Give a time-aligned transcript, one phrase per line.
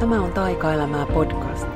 [0.00, 1.66] Tämä on Taikaelämää podcast.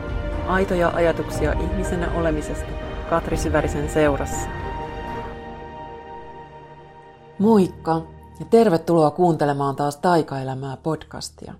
[0.46, 2.66] Aitoja ajatuksia ihmisenä olemisesta
[3.10, 4.48] Katri Syvärisen seurassa.
[7.38, 8.02] Moikka
[8.40, 11.54] ja tervetuloa kuuntelemaan taas Taikaelämää podcastia.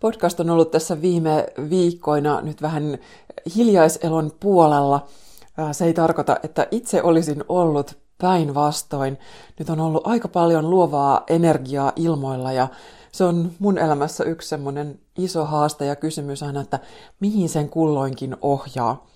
[0.00, 2.98] Podcast on ollut tässä viime viikkoina nyt vähän
[3.56, 5.06] hiljaiselon puolella.
[5.72, 9.18] Se ei tarkoita, että itse olisin ollut päinvastoin.
[9.58, 12.68] Nyt on ollut aika paljon luovaa energiaa ilmoilla ja
[13.16, 16.78] se on mun elämässä yksi semmoinen iso haaste ja kysymys aina, että
[17.20, 19.06] mihin sen kulloinkin ohjaa.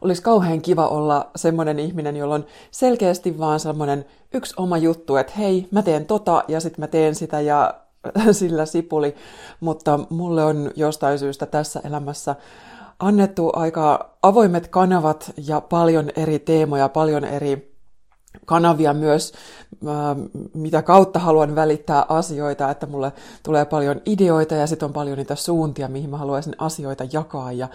[0.00, 4.04] Olisi kauhean kiva olla semmoinen ihminen, jolla on selkeästi vaan semmoinen
[4.34, 7.74] yksi oma juttu, että hei, mä teen tota ja sitten mä teen sitä ja
[8.32, 9.14] sillä sipuli,
[9.60, 12.36] mutta mulle on jostain syystä tässä elämässä
[12.98, 17.73] annettu aika avoimet kanavat ja paljon eri teemoja, paljon eri
[18.44, 19.32] kanavia myös,
[20.54, 23.12] mitä kautta haluan välittää asioita, että mulle
[23.42, 27.52] tulee paljon ideoita ja sitten on paljon niitä suuntia, mihin mä haluaisin asioita jakaa.
[27.52, 27.68] Ja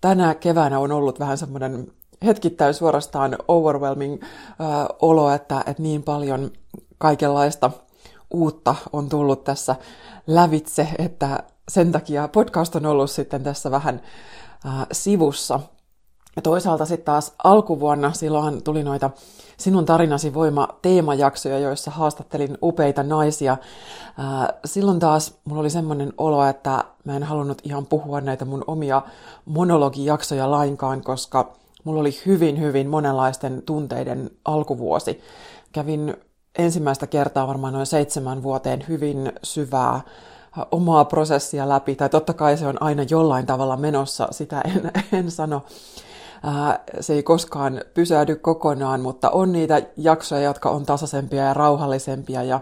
[0.00, 1.92] tänä keväänä on ollut vähän semmoinen
[2.24, 4.22] hetkittäin suorastaan overwhelming
[5.00, 6.50] olo, että, että niin paljon
[6.98, 7.70] kaikenlaista
[8.30, 9.76] uutta on tullut tässä
[10.26, 14.00] lävitse, että sen takia podcast on ollut sitten tässä vähän
[14.92, 15.60] sivussa.
[16.36, 19.10] Ja toisaalta sitten taas alkuvuonna silloin tuli noita
[19.56, 23.56] Sinun tarinasi voima teemajaksoja, joissa haastattelin upeita naisia.
[24.64, 29.02] Silloin taas mulla oli semmoinen olo, että mä en halunnut ihan puhua näitä mun omia
[29.44, 31.52] monologijaksoja lainkaan, koska
[31.84, 35.20] mulla oli hyvin, hyvin monenlaisten tunteiden alkuvuosi.
[35.72, 36.16] Kävin
[36.58, 40.00] ensimmäistä kertaa varmaan noin seitsemän vuoteen hyvin syvää
[40.70, 45.30] omaa prosessia läpi, tai totta kai se on aina jollain tavalla menossa, sitä en, en
[45.30, 45.62] sano.
[47.00, 52.60] Se ei koskaan pysähdy kokonaan, mutta on niitä jaksoja, jotka on tasaisempia ja rauhallisempia ja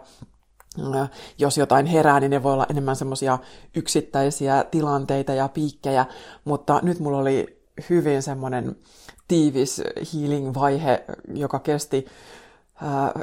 [1.39, 3.39] jos jotain herää, niin ne voi olla enemmän semmoisia
[3.77, 6.07] yksittäisiä tilanteita ja piikkejä,
[6.45, 8.77] mutta nyt mulla oli hyvin semmoinen
[9.29, 9.83] tiivis
[10.15, 12.07] healing-vaihe, joka kesti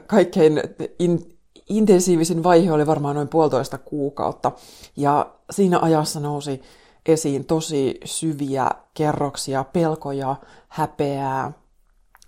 [0.07, 0.61] kaikkein
[0.99, 1.37] in,
[1.69, 4.51] intensiivisin vaihe oli varmaan noin puolitoista kuukautta.
[4.95, 6.61] Ja siinä ajassa nousi
[7.05, 10.35] esiin tosi syviä kerroksia, pelkoja,
[10.67, 11.51] häpeää,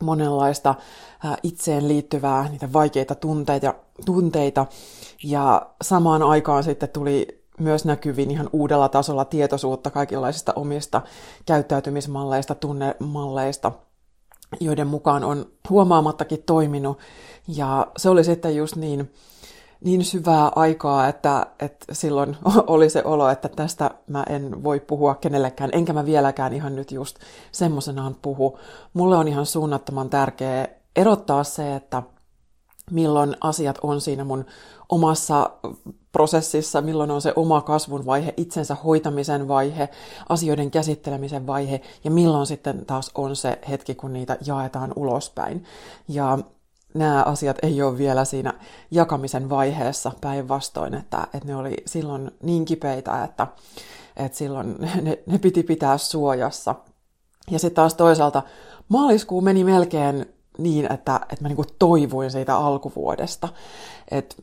[0.01, 0.75] monenlaista
[1.43, 3.73] itseen liittyvää, niitä vaikeita tunteita,
[4.05, 4.65] tunteita.
[5.23, 11.01] Ja samaan aikaan sitten tuli myös näkyviin ihan uudella tasolla tietoisuutta kaikenlaisista omista
[11.45, 13.71] käyttäytymismalleista, tunnemalleista,
[14.59, 16.99] joiden mukaan on huomaamattakin toiminut.
[17.47, 19.11] Ja se oli sitten just niin
[19.83, 22.37] niin syvää aikaa, että, että silloin
[22.67, 26.91] oli se olo, että tästä mä en voi puhua kenellekään, enkä mä vieläkään ihan nyt
[26.91, 27.19] just
[27.51, 28.59] semmoisenaan puhu.
[28.93, 32.03] Mulle on ihan suunnattoman tärkeää erottaa se, että
[32.91, 34.45] milloin asiat on siinä mun
[34.89, 35.49] omassa
[36.11, 39.89] prosessissa, milloin on se oma kasvun vaihe, itsensä hoitamisen vaihe,
[40.29, 45.63] asioiden käsittelemisen vaihe ja milloin sitten taas on se hetki, kun niitä jaetaan ulospäin.
[46.07, 46.39] Ja
[46.93, 48.53] nämä asiat ei ole vielä siinä
[48.91, 53.47] jakamisen vaiheessa päinvastoin, että, että ne oli silloin niin kipeitä, että,
[54.17, 56.75] että silloin ne, ne piti pitää suojassa.
[57.51, 58.43] Ja sitten taas toisaalta
[58.89, 60.25] maaliskuu meni melkein
[60.57, 63.49] niin, että, että mä niinku toivuin siitä alkuvuodesta.
[64.11, 64.35] Että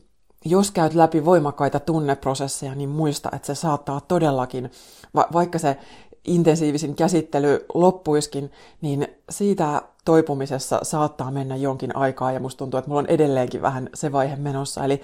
[0.45, 4.71] jos käyt läpi voimakkaita tunneprosesseja, niin muista, että se saattaa todellakin,
[5.15, 5.77] va- vaikka se
[6.25, 8.51] intensiivisin käsittely loppuiskin,
[8.81, 13.89] niin siitä toipumisessa saattaa mennä jonkin aikaa ja musta tuntuu, että mulla on edelleenkin vähän
[13.93, 14.85] se vaihe menossa.
[14.85, 15.01] Eli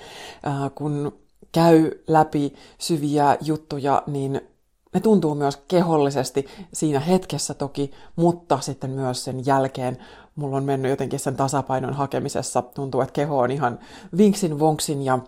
[0.47, 1.19] äh, kun
[1.51, 4.41] käy läpi syviä juttuja, niin
[4.93, 9.97] ne tuntuu myös kehollisesti siinä hetkessä toki, mutta sitten myös sen jälkeen
[10.35, 12.61] mulla on mennyt jotenkin sen tasapainon hakemisessa.
[12.61, 13.79] Tuntuu, että keho on ihan
[14.17, 15.19] vinksin vonksin ja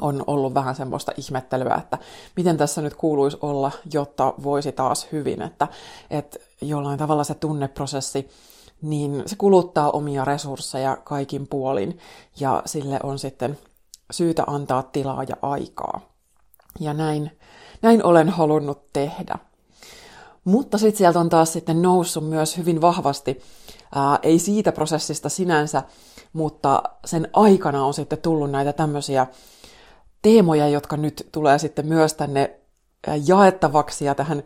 [0.00, 1.98] on ollut vähän semmoista ihmettelyä, että
[2.36, 5.68] miten tässä nyt kuuluisi olla, jotta voisi taas hyvin, että,
[6.10, 8.28] että jollain tavalla se tunneprosessi,
[8.82, 11.98] niin se kuluttaa omia resursseja kaikin puolin
[12.40, 13.58] ja sille on sitten
[14.10, 16.00] syytä antaa tilaa ja aikaa.
[16.80, 17.30] Ja näin,
[17.82, 19.38] näin olen halunnut tehdä.
[20.44, 23.42] Mutta sitten sieltä on taas sitten noussut myös hyvin vahvasti,
[23.94, 25.82] ää, ei siitä prosessista sinänsä,
[26.32, 29.26] mutta sen aikana on sitten tullut näitä tämmöisiä
[30.22, 32.60] teemoja, jotka nyt tulee sitten myös tänne
[33.26, 34.42] jaettavaksi ja tähän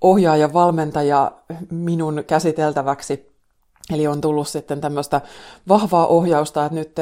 [0.00, 1.32] ohjaaja, valmentaja
[1.70, 3.31] minun käsiteltäväksi.
[3.90, 5.20] Eli on tullut sitten tämmöistä
[5.68, 6.92] vahvaa ohjausta, että nyt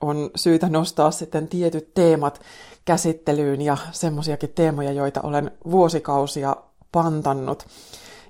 [0.00, 2.40] on syytä nostaa sitten tietyt teemat
[2.84, 6.56] käsittelyyn ja semmoisiakin teemoja, joita olen vuosikausia
[6.92, 7.66] pantannut.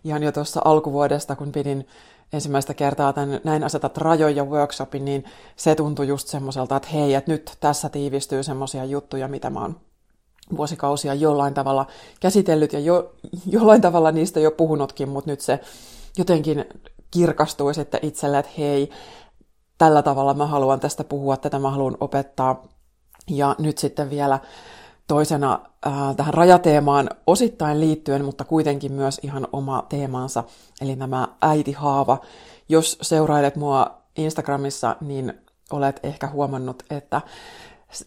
[0.04, 1.86] Ihan jo tuossa alkuvuodesta, kun pidin
[2.32, 5.24] ensimmäistä kertaa tämän Näin asetat rajoja workshopin, niin
[5.56, 9.76] se tuntui just semmoiselta, että hei, että nyt tässä tiivistyy semmoisia juttuja, mitä mä oon
[10.56, 11.86] vuosikausia jollain tavalla
[12.20, 13.14] käsitellyt ja jo,
[13.46, 15.60] jollain tavalla niistä jo puhunutkin, mutta nyt se
[16.18, 16.64] jotenkin
[17.10, 18.90] kirkastui sitten itselle, että hei,
[19.78, 22.62] tällä tavalla mä haluan tästä puhua, tätä mä haluan opettaa.
[23.30, 24.38] Ja nyt sitten vielä
[25.06, 30.44] toisena äh, tähän rajateemaan osittain liittyen, mutta kuitenkin myös ihan oma teemansa,
[30.80, 32.20] eli nämä äitihaava.
[32.68, 35.34] Jos seurailet mua Instagramissa, niin
[35.70, 37.20] olet ehkä huomannut, että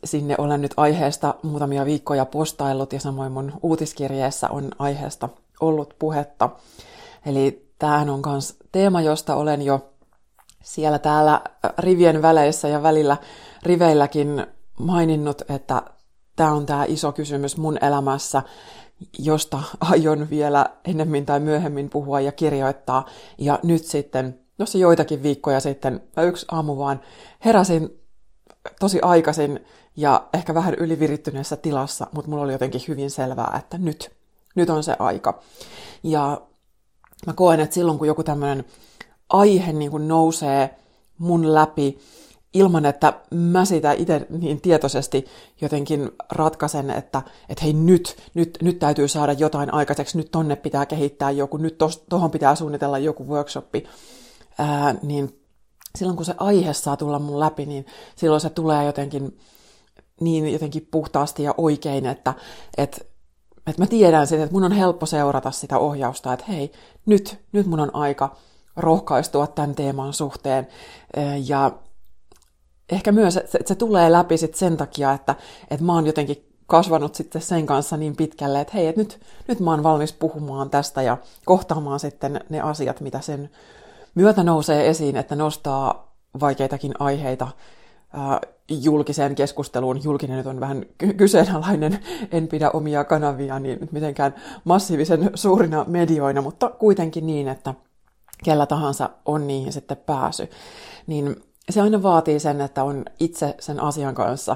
[0.03, 5.29] sinne olen nyt aiheesta muutamia viikkoja postaillut ja samoin mun uutiskirjeessä on aiheesta
[5.59, 6.49] ollut puhetta.
[7.25, 9.89] Eli tämähän on myös teema, josta olen jo
[10.63, 11.41] siellä täällä
[11.77, 13.17] rivien väleissä ja välillä
[13.63, 14.47] riveilläkin
[14.79, 15.81] maininnut, että
[16.35, 18.41] tämä on tämä iso kysymys mun elämässä,
[19.19, 23.05] josta aion vielä ennemmin tai myöhemmin puhua ja kirjoittaa.
[23.37, 27.01] Ja nyt sitten, no se joitakin viikkoja sitten, mä yksi aamu vaan
[27.45, 28.01] heräsin
[28.79, 29.65] tosi aikaisin
[29.95, 34.11] ja ehkä vähän ylivirittyneessä tilassa, mutta mulla oli jotenkin hyvin selvää, että nyt,
[34.55, 35.41] nyt on se aika.
[36.03, 36.41] Ja
[37.27, 38.65] mä koen, että silloin kun joku tämmöinen
[39.29, 40.75] aihe niin kuin nousee
[41.17, 41.99] mun läpi,
[42.53, 45.25] ilman, että mä sitä itse niin tietoisesti
[45.61, 50.85] jotenkin ratkaisen, että, että hei nyt, nyt, nyt täytyy saada jotain aikaiseksi, nyt tonne pitää
[50.85, 51.77] kehittää joku, nyt
[52.09, 53.83] tuohon pitää suunnitella joku workshoppi,
[54.57, 55.39] ää, niin
[55.97, 57.85] silloin kun se aihe saa tulla mun läpi, niin
[58.15, 59.39] silloin se tulee jotenkin
[60.21, 62.33] niin jotenkin puhtaasti ja oikein, että,
[62.77, 62.97] että,
[63.67, 66.71] että mä tiedän sitten, että mun on helppo seurata sitä ohjausta, että hei,
[67.05, 68.35] nyt, nyt mun on aika
[68.75, 70.67] rohkaistua tämän teeman suhteen.
[71.45, 71.71] Ja
[72.91, 75.35] ehkä myös, että se, tulee läpi sit sen takia, että,
[75.69, 79.59] että mä oon jotenkin kasvanut sitten sen kanssa niin pitkälle, että hei, että nyt, nyt
[79.59, 83.49] mä oon valmis puhumaan tästä ja kohtaamaan sitten ne asiat, mitä sen
[84.15, 87.47] myötä nousee esiin, että nostaa vaikeitakin aiheita
[88.69, 90.03] julkiseen keskusteluun.
[90.03, 90.85] Julkinen nyt on vähän
[91.17, 91.99] kyseenalainen,
[92.31, 97.73] en pidä omia kanavia niin mitenkään massiivisen suurina medioina, mutta kuitenkin niin, että
[98.43, 100.49] kellä tahansa on niihin sitten pääsy.
[101.07, 104.55] Niin se aina vaatii sen, että on itse sen asian kanssa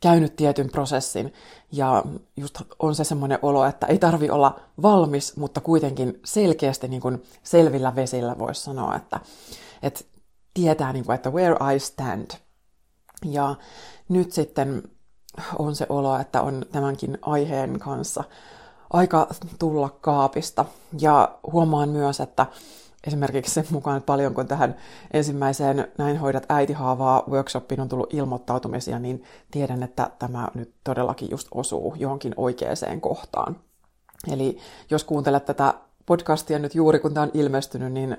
[0.00, 1.32] käynyt tietyn prosessin
[1.72, 2.04] ja
[2.36, 7.22] just on se semmoinen olo, että ei tarvi olla valmis, mutta kuitenkin selkeästi niin kuin
[7.42, 9.20] selvillä vesillä voisi sanoa, että,
[9.82, 10.00] että
[10.54, 12.30] tietää, niin kuin, että where I stand.
[13.24, 13.54] Ja
[14.08, 14.82] nyt sitten
[15.58, 18.24] on se olo, että on tämänkin aiheen kanssa
[18.90, 19.28] aika
[19.58, 20.64] tulla kaapista.
[21.00, 22.46] Ja huomaan myös, että
[23.06, 24.76] esimerkiksi sen mukaan paljon, kun tähän
[25.12, 31.48] ensimmäiseen Näin hoidat äitihaavaa workshopiin on tullut ilmoittautumisia, niin tiedän, että tämä nyt todellakin just
[31.54, 33.56] osuu johonkin oikeaan kohtaan.
[34.32, 34.58] Eli
[34.90, 35.74] jos kuuntelet tätä
[36.06, 38.16] podcastia nyt juuri kun tämä on ilmestynyt, niin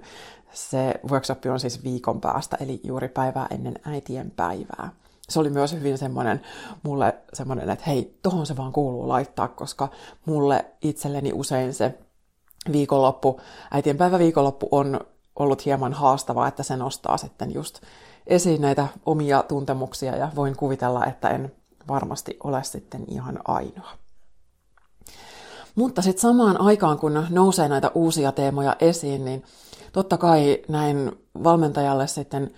[0.54, 4.90] se workshop on siis viikon päästä, eli juuri päivää ennen äitien päivää.
[5.30, 6.42] Se oli myös hyvin semmoinen,
[6.84, 9.90] mulle semmoinen, että hei, tohon se vaan kuuluu laittaa, koska
[10.25, 12.00] mulle itselleni usein se
[12.72, 13.42] viikonloppu,
[13.72, 15.00] äitienpäivä viikonloppu on
[15.36, 17.81] ollut hieman haastavaa, että se nostaa sitten just
[18.28, 21.51] esiin näitä omia tuntemuksia ja voin kuvitella, että en
[21.88, 23.92] varmasti ole sitten ihan ainoa.
[25.75, 29.44] Mutta sitten samaan aikaan, kun nousee näitä uusia teemoja esiin, niin
[29.91, 31.12] totta kai näin
[31.44, 32.51] valmentajalle sitten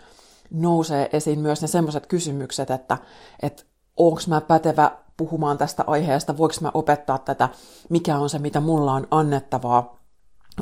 [0.52, 2.98] nousee esiin myös ne semmoiset kysymykset, että,
[3.42, 3.64] että
[3.98, 7.50] onko mä pätevä puhumaan tästä aiheesta, voiko mä opettaa tätä,
[7.90, 10.00] mikä on se, mitä mulla on annettavaa,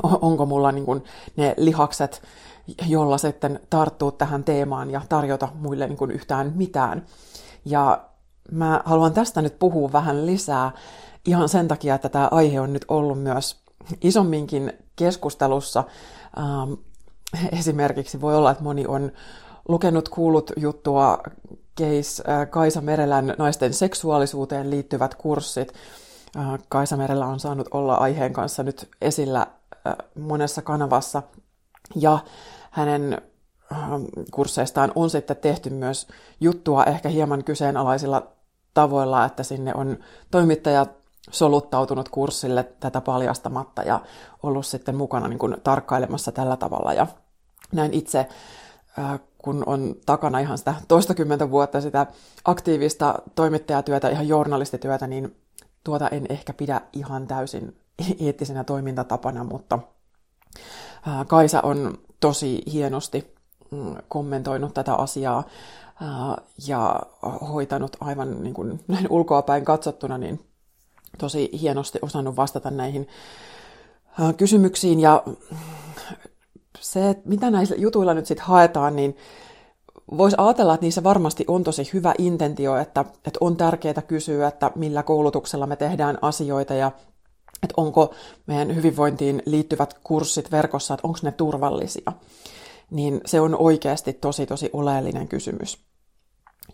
[0.02, 1.04] onko mulla niin kuin
[1.36, 2.22] ne lihakset,
[2.86, 7.06] jolla sitten tarttuu tähän teemaan ja tarjota muille niin kuin yhtään mitään.
[7.64, 8.04] Ja
[8.52, 10.72] mä haluan tästä nyt puhua vähän lisää
[11.26, 13.59] ihan sen takia, että tämä aihe on nyt ollut myös
[14.00, 15.84] isomminkin keskustelussa.
[16.38, 16.72] Ähm,
[17.52, 19.12] esimerkiksi voi olla, että moni on
[19.68, 21.18] lukenut, kuullut juttua
[21.74, 25.72] Keis äh, Kaisa Merelän naisten seksuaalisuuteen liittyvät kurssit.
[26.36, 29.46] Äh, Kaisa Merellä on saanut olla aiheen kanssa nyt esillä
[29.86, 31.22] äh, monessa kanavassa.
[31.96, 32.18] Ja
[32.70, 33.22] hänen
[34.30, 36.08] kursseistaan on sitten tehty myös
[36.40, 38.26] juttua ehkä hieman kyseenalaisilla
[38.74, 39.98] tavoilla, että sinne on
[40.30, 40.86] toimittaja
[41.30, 44.00] soluttautunut kurssille tätä paljastamatta ja
[44.42, 46.92] ollut sitten mukana niin kuin tarkkailemassa tällä tavalla.
[46.92, 47.06] Ja
[47.72, 48.28] näin itse
[49.38, 52.06] kun on takana ihan sitä toistakymmentä vuotta sitä
[52.44, 55.36] aktiivista toimittajatyötä, ihan journalistityötä, niin
[55.84, 57.76] tuota en ehkä pidä ihan täysin
[58.24, 59.78] eettisenä toimintatapana, mutta
[61.26, 63.34] Kaisa on tosi hienosti
[63.70, 65.44] mm, kommentoinut tätä asiaa
[66.66, 67.02] ja
[67.48, 70.49] hoitanut aivan niin kuin näin ulkoapäin katsottuna, niin
[71.18, 73.08] tosi hienosti osannut vastata näihin
[74.36, 75.22] kysymyksiin ja
[76.80, 79.16] se, mitä näillä jutuilla nyt sitten haetaan, niin
[80.16, 84.70] voisi ajatella, että niissä varmasti on tosi hyvä intentio, että, että on tärkeää kysyä, että
[84.74, 86.92] millä koulutuksella me tehdään asioita ja
[87.62, 88.14] että onko
[88.46, 92.12] meidän hyvinvointiin liittyvät kurssit verkossa, että onko ne turvallisia.
[92.90, 95.78] Niin se on oikeasti tosi tosi oleellinen kysymys.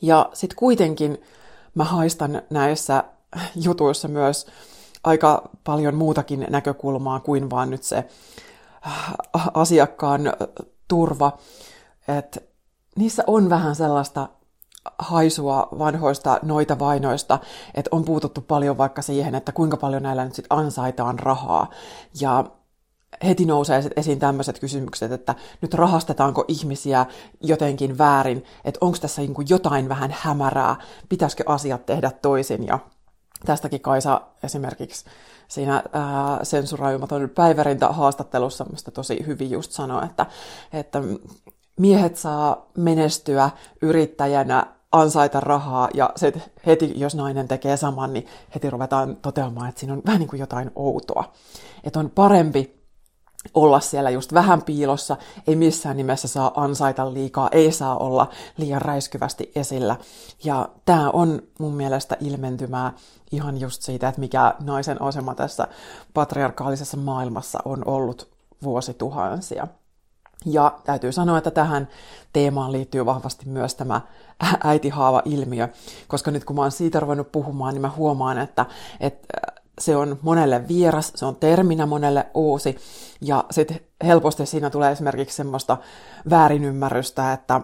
[0.03, 1.23] Ja sitten kuitenkin
[1.75, 3.05] mä haistan näissä
[3.55, 4.47] jutuissa myös
[5.05, 8.09] aika paljon muutakin näkökulmaa kuin vaan nyt se
[8.87, 9.15] äh,
[9.55, 10.21] asiakkaan
[10.89, 11.39] turva.
[12.09, 12.41] Että
[12.97, 14.29] niissä on vähän sellaista
[14.99, 17.39] haisua vanhoista noita vainoista,
[17.75, 21.71] että on puututtu paljon vaikka siihen, että kuinka paljon näillä nyt sit ansaitaan rahaa.
[22.21, 22.45] Ja
[23.25, 27.07] heti nousee esiin tämmöiset kysymykset, että nyt rahastetaanko ihmisiä
[27.41, 30.77] jotenkin väärin, että onko tässä niinku jotain vähän hämärää,
[31.09, 32.67] pitäisikö asiat tehdä toisin.
[32.67, 32.79] Ja
[33.47, 35.05] tästäkin Kaisa esimerkiksi
[35.49, 40.27] siinä ää, sensuroimaton päivärintä haastattelussa mistä tosi hyvin just sanoi, että,
[40.73, 41.03] että
[41.81, 43.51] miehet saa menestyä
[43.83, 49.81] yrittäjänä, ansaita rahaa ja sitten heti, jos nainen tekee saman, niin heti ruvetaan toteamaan, että
[49.81, 51.33] siinä on vähän niin kuin jotain outoa.
[51.85, 52.86] Että on parempi
[53.55, 58.83] olla siellä just vähän piilossa, ei missään nimessä saa ansaita liikaa, ei saa olla liian
[58.83, 59.97] räiskyvästi esillä.
[60.45, 62.93] Ja tämä on mun mielestä ilmentymää
[63.33, 65.69] ihan just siitä, että mikä naisen asema tässä
[66.15, 68.29] patriarkaalisessa maailmassa on ollut
[68.63, 69.67] vuosituhansia.
[70.45, 71.89] Ja täytyy sanoa, että tähän
[72.33, 74.01] teemaan liittyy vahvasti myös tämä
[74.65, 75.69] äitihaava-ilmiö,
[76.09, 78.67] koska nyt kun mä oon siitä ruvennut puhumaan, niin mä huomaan, että,
[79.01, 79.29] että
[79.81, 82.77] se on monelle vieras, se on terminä monelle uusi,
[83.21, 85.77] ja sitten helposti siinä tulee esimerkiksi semmoista
[86.31, 87.61] väärinymmärrystä, että,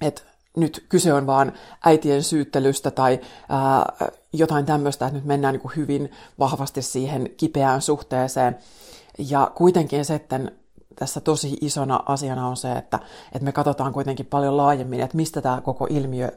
[0.00, 0.22] että
[0.56, 1.52] nyt kyse on vaan
[1.84, 3.92] äitien syyttelystä tai ää,
[4.32, 8.58] jotain tämmöistä, että nyt mennään niin kuin hyvin vahvasti siihen kipeään suhteeseen.
[9.18, 10.52] Ja kuitenkin sitten
[10.96, 12.98] tässä tosi isona asiana on se, että,
[13.32, 16.30] että me katsotaan kuitenkin paljon laajemmin, että mistä tämä koko ilmiö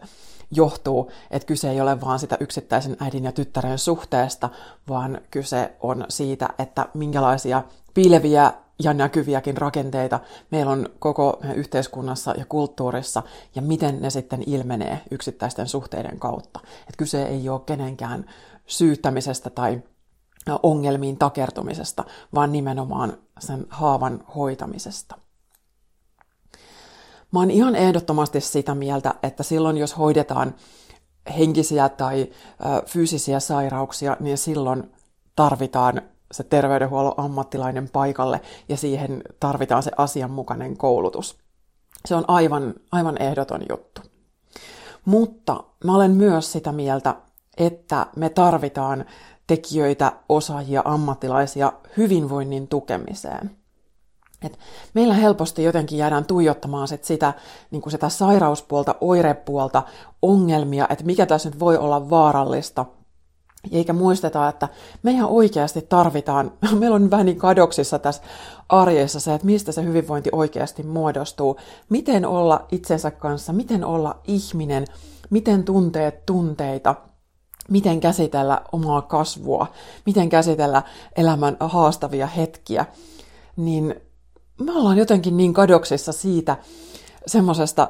[0.52, 4.50] johtuu, että kyse ei ole vaan sitä yksittäisen äidin ja tyttären suhteesta,
[4.90, 8.54] vaan kyse on siitä, että minkälaisia piileviä
[8.84, 10.20] ja näkyviäkin rakenteita
[10.52, 13.24] meillä on koko yhteiskunnassa ja kulttuurissa,
[13.56, 16.60] ja miten ne sitten ilmenee yksittäisten suhteiden kautta.
[16.80, 18.26] Että kyse ei ole kenenkään
[18.68, 19.82] syyttämisestä tai
[20.64, 22.04] ongelmiin takertumisesta,
[22.34, 25.16] vaan nimenomaan sen haavan hoitamisesta.
[27.32, 30.56] Mä oon ihan ehdottomasti sitä mieltä, että silloin jos hoidetaan
[31.38, 32.30] henkisiä tai
[32.86, 34.92] fyysisiä sairauksia, niin silloin
[35.36, 41.38] tarvitaan se terveydenhuollon ammattilainen paikalle ja siihen tarvitaan se asianmukainen koulutus.
[42.06, 44.02] Se on aivan, aivan ehdoton juttu.
[45.06, 47.16] Mutta mä olen myös sitä mieltä,
[47.58, 49.06] että me tarvitaan
[49.48, 53.61] tekijöitä, osaajia, ammattilaisia hyvinvoinnin tukemiseen.
[54.42, 54.60] Et
[54.94, 57.34] meillä helposti jotenkin jäädään tuijottamaan sit sitä,
[57.72, 59.84] niin sitä sairauspuolta, oirepuolta,
[60.22, 62.86] ongelmia, että mikä tässä nyt voi olla vaarallista.
[63.72, 64.68] Eikä muisteta, että
[65.04, 68.22] me ihan oikeasti tarvitaan, meillä on vähän niin kadoksissa tässä
[68.70, 71.58] arjessa se, että mistä se hyvinvointi oikeasti muodostuu.
[71.90, 74.86] Miten olla itsensä kanssa, miten olla ihminen,
[75.30, 76.96] miten tunteet tunteita–
[77.70, 79.68] miten käsitellä omaa kasvua,
[80.06, 80.84] miten käsitellä
[81.16, 82.86] elämän haastavia hetkiä,
[83.56, 83.96] niin
[84.64, 86.58] me ollaan jotenkin niin kadoksissa siitä
[87.28, 87.90] semmoisesta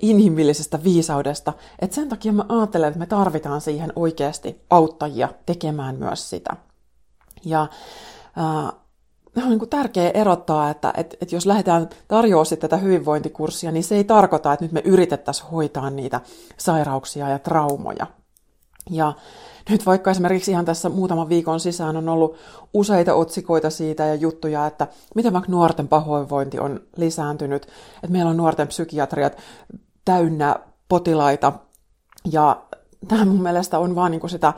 [0.00, 6.30] inhimillisestä viisaudesta, että sen takia mä ajattelen, että me tarvitaan siihen oikeasti auttajia tekemään myös
[6.30, 6.56] sitä.
[7.44, 7.62] Ja
[8.38, 8.72] äh,
[9.36, 13.94] on niin kuin tärkeää erottaa, että, että, että jos lähdetään tarjoamaan tätä hyvinvointikurssia, niin se
[13.96, 16.20] ei tarkoita, että nyt me yritettäisiin hoitaa niitä
[16.56, 18.06] sairauksia ja traumoja,
[18.90, 19.12] ja
[19.70, 22.36] nyt vaikka esimerkiksi ihan tässä muutaman viikon sisään on ollut
[22.74, 27.62] useita otsikoita siitä ja juttuja, että miten vaikka nuorten pahoinvointi on lisääntynyt,
[27.94, 29.36] että meillä on nuorten psykiatriat
[30.04, 30.56] täynnä
[30.88, 31.52] potilaita
[32.32, 32.62] ja
[33.08, 34.52] tämä mun mielestä on vaan niin sitä,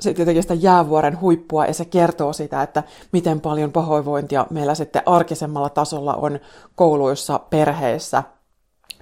[0.00, 5.02] sit jotenkin sitä jäävuoren huippua ja se kertoo sitä, että miten paljon pahoinvointia meillä sitten
[5.06, 6.38] arkisemmalla tasolla on
[6.74, 8.22] kouluissa, perheissä,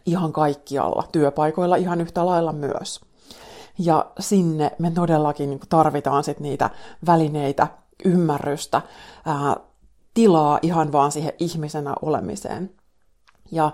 [0.07, 3.01] ihan kaikkialla, työpaikoilla ihan yhtä lailla myös.
[3.79, 6.71] Ja sinne me todellakin niin tarvitaan sit niitä
[7.07, 7.67] välineitä,
[8.05, 8.83] ymmärrystä,
[9.25, 9.57] ää,
[10.15, 12.71] tilaa ihan vaan siihen ihmisenä olemiseen.
[13.53, 13.73] Ja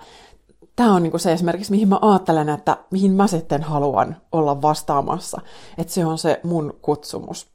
[0.76, 5.40] tämä on niin se esimerkiksi, mihin mä ajattelen, että mihin mä sitten haluan olla vastaamassa.
[5.78, 7.46] Että se on se mun kutsumus.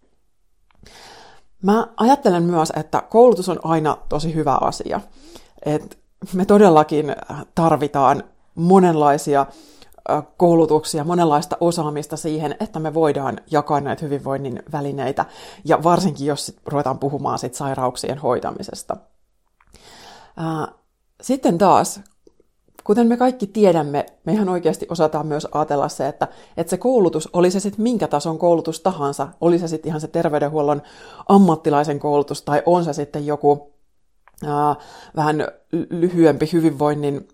[1.61, 5.01] Mä ajattelen myös, että koulutus on aina tosi hyvä asia.
[5.65, 5.99] Et
[6.33, 7.15] me todellakin
[7.55, 8.23] tarvitaan
[8.55, 9.45] monenlaisia
[10.37, 15.25] koulutuksia, monenlaista osaamista siihen, että me voidaan jakaa näitä hyvinvoinnin välineitä,
[15.65, 18.97] ja varsinkin jos ruvetaan puhumaan sit sairauksien hoitamisesta.
[21.21, 21.99] Sitten taas
[22.85, 27.29] kuten me kaikki tiedämme, me ihan oikeasti osataan myös ajatella se, että, että se koulutus,
[27.33, 30.81] oli se sitten minkä tason koulutus tahansa, oli se sitten ihan se terveydenhuollon
[31.29, 33.73] ammattilaisen koulutus tai on se sitten joku
[34.47, 34.75] ää,
[35.15, 35.47] vähän
[35.89, 37.27] lyhyempi hyvinvoinnin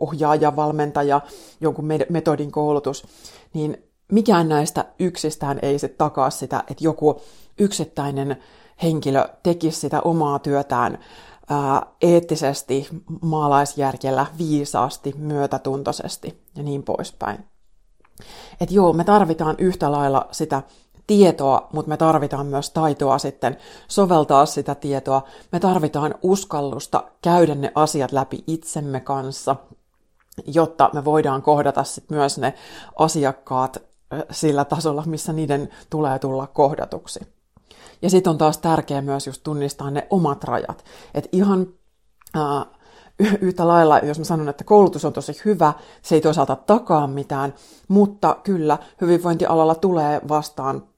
[0.00, 1.20] ohjaaja, valmentaja,
[1.60, 3.06] jonkun metodin koulutus,
[3.54, 7.20] niin mikään näistä yksistään ei sitten takaa sitä, että joku
[7.58, 8.36] yksittäinen
[8.82, 10.98] henkilö tekisi sitä omaa työtään
[11.48, 12.88] ää, eettisesti,
[13.20, 17.44] maalaisjärjellä, viisaasti, myötätuntoisesti ja niin poispäin.
[18.60, 20.62] Et joo, me tarvitaan yhtä lailla sitä
[21.12, 23.56] tietoa, mutta me tarvitaan myös taitoa sitten
[23.88, 25.22] soveltaa sitä tietoa.
[25.52, 29.56] Me tarvitaan uskallusta käydä ne asiat läpi itsemme kanssa,
[30.46, 32.54] jotta me voidaan kohdata sit myös ne
[32.98, 33.82] asiakkaat
[34.30, 37.20] sillä tasolla, missä niiden tulee tulla kohdatuksi.
[38.02, 40.84] Ja sitten on taas tärkeää myös just tunnistaa ne omat rajat.
[41.14, 41.66] Että ihan
[42.36, 42.66] äh,
[43.40, 47.54] yhtä lailla, jos mä sanon, että koulutus on tosi hyvä, se ei toisaalta takaa mitään,
[47.88, 50.91] mutta kyllä hyvinvointialalla tulee vastaan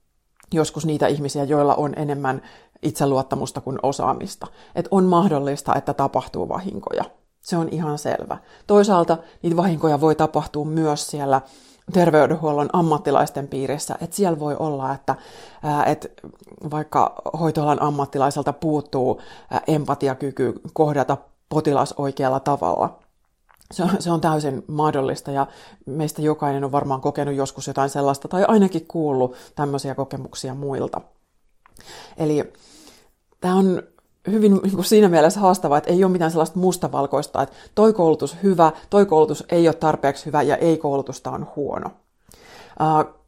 [0.55, 2.43] joskus niitä ihmisiä, joilla on enemmän
[2.83, 4.47] itseluottamusta kuin osaamista.
[4.75, 7.05] Että on mahdollista, että tapahtuu vahinkoja.
[7.41, 8.39] Se on ihan selvä.
[8.67, 11.41] Toisaalta niitä vahinkoja voi tapahtua myös siellä
[11.93, 15.15] terveydenhuollon ammattilaisten piirissä, että siellä voi olla, että,
[15.87, 16.09] että
[16.71, 19.21] vaikka hoitoalan ammattilaiselta puuttuu
[19.67, 21.17] empatiakyky kohdata
[21.49, 23.04] potilas oikealla tavalla.
[23.75, 25.47] Se on, se on täysin mahdollista ja
[25.87, 31.01] meistä jokainen on varmaan kokenut joskus jotain sellaista tai ainakin kuullut tämmöisiä kokemuksia muilta.
[32.17, 32.53] Eli
[33.41, 33.83] tämä on
[34.31, 38.37] hyvin niin kuin siinä mielessä haastavaa, että ei ole mitään sellaista mustavalkoista, että toi koulutus
[38.43, 41.91] hyvä, toi koulutus ei ole tarpeeksi hyvä ja ei koulutusta on huono.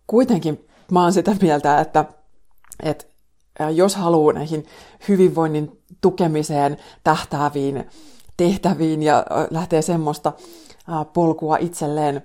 [0.07, 2.05] Kuitenkin mä oon sitä mieltä, että,
[2.83, 3.07] että
[3.75, 4.67] jos haluaa näihin
[5.09, 7.87] hyvinvoinnin tukemiseen tähtääviin
[8.37, 10.33] tehtäviin ja lähtee semmoista
[11.13, 12.25] polkua itselleen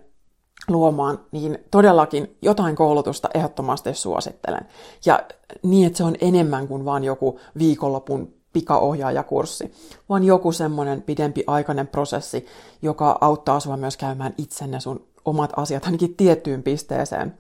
[0.68, 4.68] luomaan, niin todellakin jotain koulutusta ehdottomasti suosittelen.
[5.06, 5.24] Ja
[5.64, 9.74] niin, että se on enemmän kuin vain joku viikonlopun pikaohjaajakurssi,
[10.10, 12.46] vaan joku semmoinen pidempi aikainen prosessi,
[12.82, 17.38] joka auttaa sinua myös käymään itsenne sun omat asiat ainakin tiettyyn pisteeseen,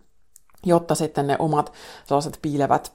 [0.65, 1.73] jotta sitten ne omat
[2.05, 2.93] sellaiset piilevät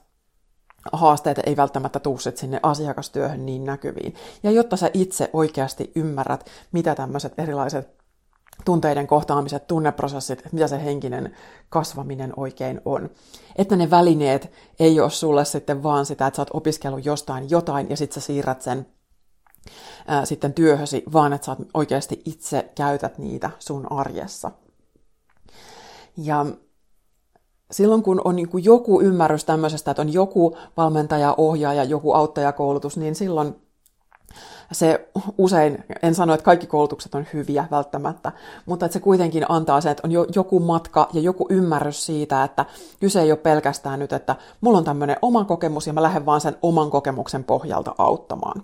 [0.91, 4.15] haasteet ei välttämättä tuu sinne asiakastyöhön niin näkyviin.
[4.43, 7.97] Ja jotta sä itse oikeasti ymmärrät, mitä tämmöiset erilaiset
[8.65, 11.35] tunteiden kohtaamiset, tunneprosessit, mitä se henkinen
[11.69, 13.09] kasvaminen oikein on.
[13.55, 17.89] Että ne välineet ei ole sulle sitten vaan sitä, että sä oot opiskellut jostain jotain
[17.89, 18.85] ja sitten sä siirrät sen
[20.07, 24.51] ää, sitten työhösi, vaan että sä oot oikeasti itse käytät niitä sun arjessa.
[26.17, 26.45] Ja
[27.71, 33.15] silloin kun on niin joku ymmärrys tämmöisestä, että on joku valmentaja, ohjaaja, joku auttajakoulutus, niin
[33.15, 33.55] silloin
[34.71, 38.31] se usein, en sano, että kaikki koulutukset on hyviä välttämättä,
[38.65, 42.43] mutta että se kuitenkin antaa se, että on jo, joku matka ja joku ymmärrys siitä,
[42.43, 42.65] että
[42.99, 46.41] kyse ei ole pelkästään nyt, että mulla on tämmöinen oma kokemus ja mä lähden vaan
[46.41, 48.63] sen oman kokemuksen pohjalta auttamaan.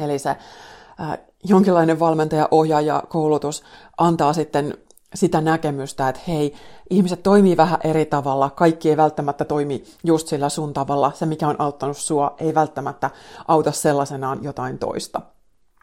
[0.00, 3.62] Eli se äh, jonkinlainen valmentaja, ohjaaja, koulutus
[3.98, 4.74] antaa sitten
[5.14, 6.54] sitä näkemystä, että hei,
[6.90, 11.48] ihmiset toimii vähän eri tavalla, kaikki ei välttämättä toimi just sillä sun tavalla, se mikä
[11.48, 13.10] on auttanut sua ei välttämättä
[13.48, 15.20] auta sellaisenaan jotain toista.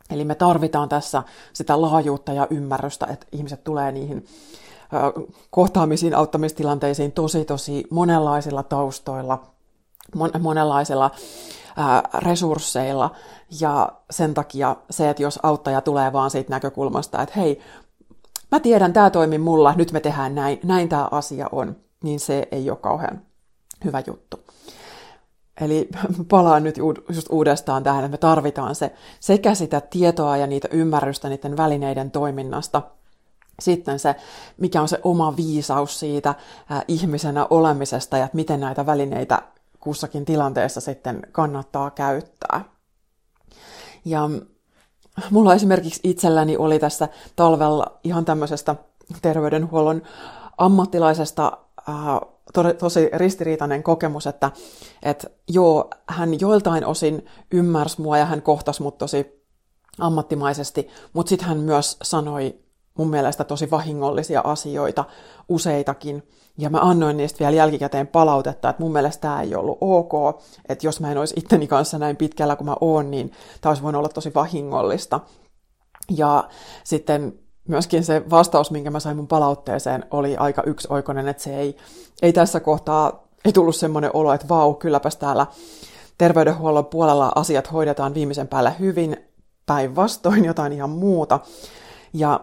[0.10, 4.26] Eli me tarvitaan tässä sitä laajuutta ja ymmärrystä, että ihmiset tulee niihin
[5.50, 9.44] kohtaamisiin, auttamistilanteisiin tosi tosi monenlaisilla taustoilla,
[10.40, 11.12] monenlaisilla
[12.18, 13.12] resursseilla.
[13.60, 17.62] Ja sen takia se, että jos auttaja tulee vaan siitä näkökulmasta, että hei,
[18.56, 22.48] mä tiedän, tämä toimii mulla, nyt me tehdään näin, näin tämä asia on, niin se
[22.52, 23.22] ei ole kauhean
[23.84, 24.40] hyvä juttu.
[25.62, 25.90] Eli
[26.30, 26.78] palaan nyt
[27.16, 32.12] just uudestaan tähän, että me tarvitaan se sekä sitä tietoa ja niitä ymmärrystä niiden välineiden
[32.12, 32.82] toiminnasta,
[33.60, 34.16] sitten se,
[34.58, 39.42] mikä on se oma viisaus siitä äh, ihmisenä olemisesta ja että miten näitä välineitä
[39.80, 42.66] kussakin tilanteessa sitten kannattaa käyttää.
[44.06, 44.30] Ja
[45.32, 48.76] Mulla esimerkiksi itselläni oli tässä talvella ihan tämmöisestä
[49.22, 50.02] terveydenhuollon
[50.58, 51.58] ammattilaisesta
[51.90, 51.96] äh,
[52.54, 54.52] to, tosi ristiriitainen kokemus, että
[55.04, 59.46] et joo, hän joiltain osin ymmärsi mua ja hän kohtasi mut tosi
[60.00, 62.65] ammattimaisesti, mutta sitten hän myös sanoi
[62.98, 65.06] mun mielestä tosi vahingollisia asioita,
[65.50, 66.24] useitakin.
[66.58, 70.88] Ja mä annoin niistä vielä jälkikäteen palautetta, että mun mielestä tämä ei ollut ok, että
[70.88, 73.32] jos mä en olisi itteni kanssa näin pitkällä kuin mä oon, niin
[73.62, 75.20] tämä olisi voinut olla tosi vahingollista.
[76.18, 76.50] Ja
[76.84, 81.78] sitten myöskin se vastaus, minkä mä sain mun palautteeseen, oli aika yksioikoinen, että se ei,
[82.22, 85.48] ei tässä kohtaa, ei tullut semmoinen olo, että vau, kylläpäs täällä
[86.18, 89.18] terveydenhuollon puolella asiat hoidetaan viimeisen päälle hyvin,
[89.66, 91.40] päinvastoin jotain ihan muuta.
[92.14, 92.40] Ja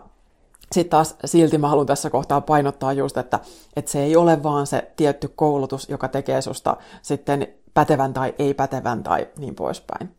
[0.73, 3.41] sitten taas silti mä haluan tässä kohtaa painottaa just, että,
[3.77, 8.55] että se ei ole vaan se tietty koulutus, joka tekee susta sitten pätevän tai ei
[8.55, 10.17] pätevän tai niin poispäin.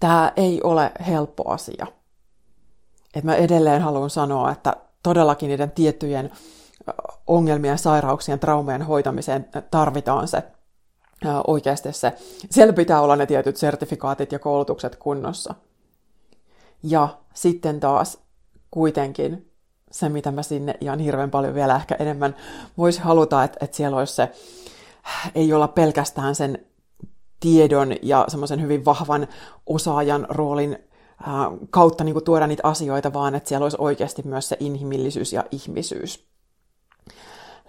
[0.00, 1.86] Tämä ei ole helppo asia.
[3.14, 6.30] Et mä edelleen haluan sanoa, että todellakin niiden tiettyjen
[7.26, 10.42] ongelmien, sairauksien, traumien hoitamiseen tarvitaan se
[11.46, 12.12] oikeasti se.
[12.50, 15.54] Siellä pitää olla ne tietyt sertifikaatit ja koulutukset kunnossa.
[16.82, 18.18] Ja sitten taas
[18.72, 19.52] kuitenkin
[19.90, 22.36] se, mitä mä sinne ihan hirveän paljon vielä ehkä enemmän
[22.78, 24.32] voisi haluta, että, että siellä olisi se,
[25.34, 26.66] ei olla pelkästään sen
[27.40, 29.28] tiedon ja semmoisen hyvin vahvan
[29.66, 30.78] osaajan roolin
[31.70, 35.44] kautta niin kuin tuoda niitä asioita, vaan että siellä olisi oikeasti myös se inhimillisyys ja
[35.50, 36.26] ihmisyys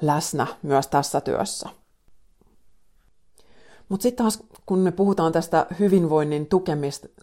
[0.02, 1.70] läsnä myös tässä työssä.
[3.90, 6.48] Mutta sitten taas, kun me puhutaan tästä hyvinvoinnin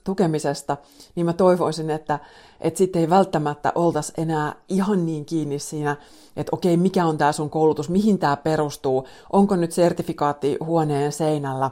[0.04, 0.76] tukemisesta,
[1.14, 2.18] niin mä toivoisin, että,
[2.60, 5.96] että sitten ei välttämättä oltaisi enää ihan niin kiinni siinä,
[6.36, 11.70] että okei, mikä on tämä sun koulutus, mihin tämä perustuu, onko nyt sertifikaatti huoneen seinällä,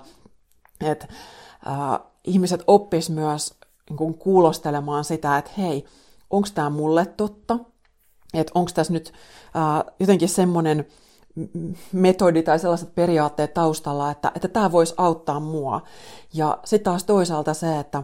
[0.80, 1.08] että
[1.66, 3.54] äh, ihmiset oppis myös
[3.90, 5.84] niin kun kuulostelemaan sitä, että hei,
[6.30, 7.58] onko tämä mulle totta,
[8.34, 9.12] että onko tässä nyt
[9.56, 10.86] äh, jotenkin semmoinen
[11.92, 15.80] metodi tai sellaiset periaatteet taustalla, että, että tämä voisi auttaa mua.
[16.34, 18.02] Ja sitten taas toisaalta se, että,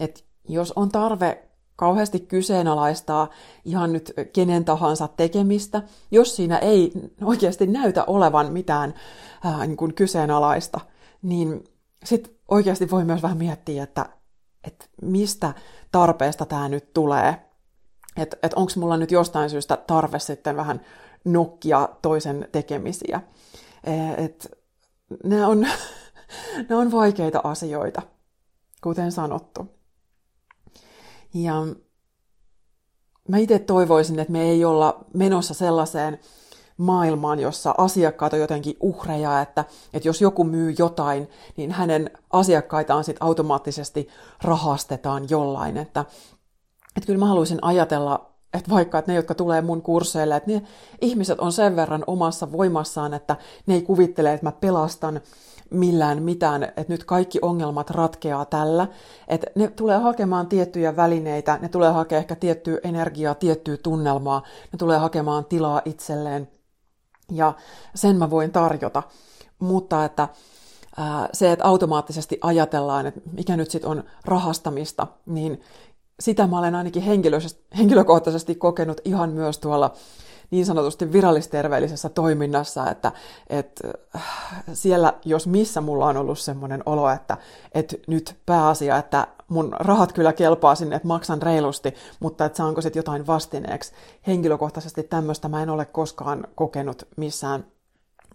[0.00, 3.28] että jos on tarve kauheasti kyseenalaistaa
[3.64, 6.92] ihan nyt kenen tahansa tekemistä, jos siinä ei
[7.24, 8.94] oikeasti näytä olevan mitään
[9.44, 10.80] ää, niin kuin kyseenalaista,
[11.22, 11.64] niin
[12.04, 14.06] sitten oikeasti voi myös vähän miettiä, että,
[14.64, 15.54] että mistä
[15.92, 17.42] tarpeesta tämä nyt tulee.
[18.16, 20.80] Että et onko mulla nyt jostain syystä tarve sitten vähän
[21.26, 23.20] nokkia toisen tekemisiä.
[24.16, 24.52] Et
[25.24, 25.60] nämä, on,
[26.68, 28.02] nämä on vaikeita asioita,
[28.82, 29.68] kuten sanottu.
[31.34, 31.66] Ja
[33.28, 36.18] mä itse toivoisin, että me ei olla menossa sellaiseen
[36.76, 43.04] maailmaan, jossa asiakkaat on jotenkin uhreja, että, että jos joku myy jotain, niin hänen asiakkaitaan
[43.04, 44.08] sitten automaattisesti
[44.42, 45.76] rahastetaan jollain.
[45.76, 46.00] Että,
[46.96, 50.62] että kyllä mä haluaisin ajatella että vaikka että ne, jotka tulee mun kursseille, että ne
[51.00, 55.20] ihmiset on sen verran omassa voimassaan, että ne ei kuvittele, että mä pelastan
[55.70, 58.86] millään mitään, että nyt kaikki ongelmat ratkeaa tällä,
[59.28, 64.76] että ne tulee hakemaan tiettyjä välineitä, ne tulee hakemaan ehkä tiettyä energiaa, tiettyä tunnelmaa, ne
[64.78, 66.48] tulee hakemaan tilaa itselleen,
[67.32, 67.52] ja
[67.94, 69.02] sen mä voin tarjota.
[69.58, 70.28] Mutta että
[71.32, 75.60] se, että automaattisesti ajatellaan, että mikä nyt sitten on rahastamista, niin
[76.20, 77.02] sitä mä olen ainakin
[77.78, 79.92] henkilökohtaisesti kokenut ihan myös tuolla
[80.50, 83.12] niin sanotusti virallisterveellisessä toiminnassa, että,
[83.50, 84.22] että äh,
[84.72, 87.36] siellä jos missä mulla on ollut semmoinen olo, että,
[87.72, 92.80] että nyt pääasia, että mun rahat kyllä kelpaa sinne, että maksan reilusti, mutta että saanko
[92.80, 93.92] sitten jotain vastineeksi.
[94.26, 97.64] Henkilökohtaisesti tämmöistä mä en ole koskaan kokenut missään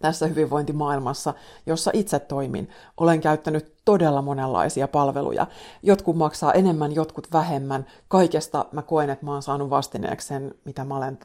[0.01, 1.33] tässä hyvinvointimaailmassa,
[1.65, 2.69] jossa itse toimin.
[2.97, 5.47] Olen käyttänyt todella monenlaisia palveluja.
[5.83, 7.85] Jotkut maksaa enemmän, jotkut vähemmän.
[8.07, 11.19] Kaikesta mä koen, että mä oon saanut vastineeksi sen, mitä mä olen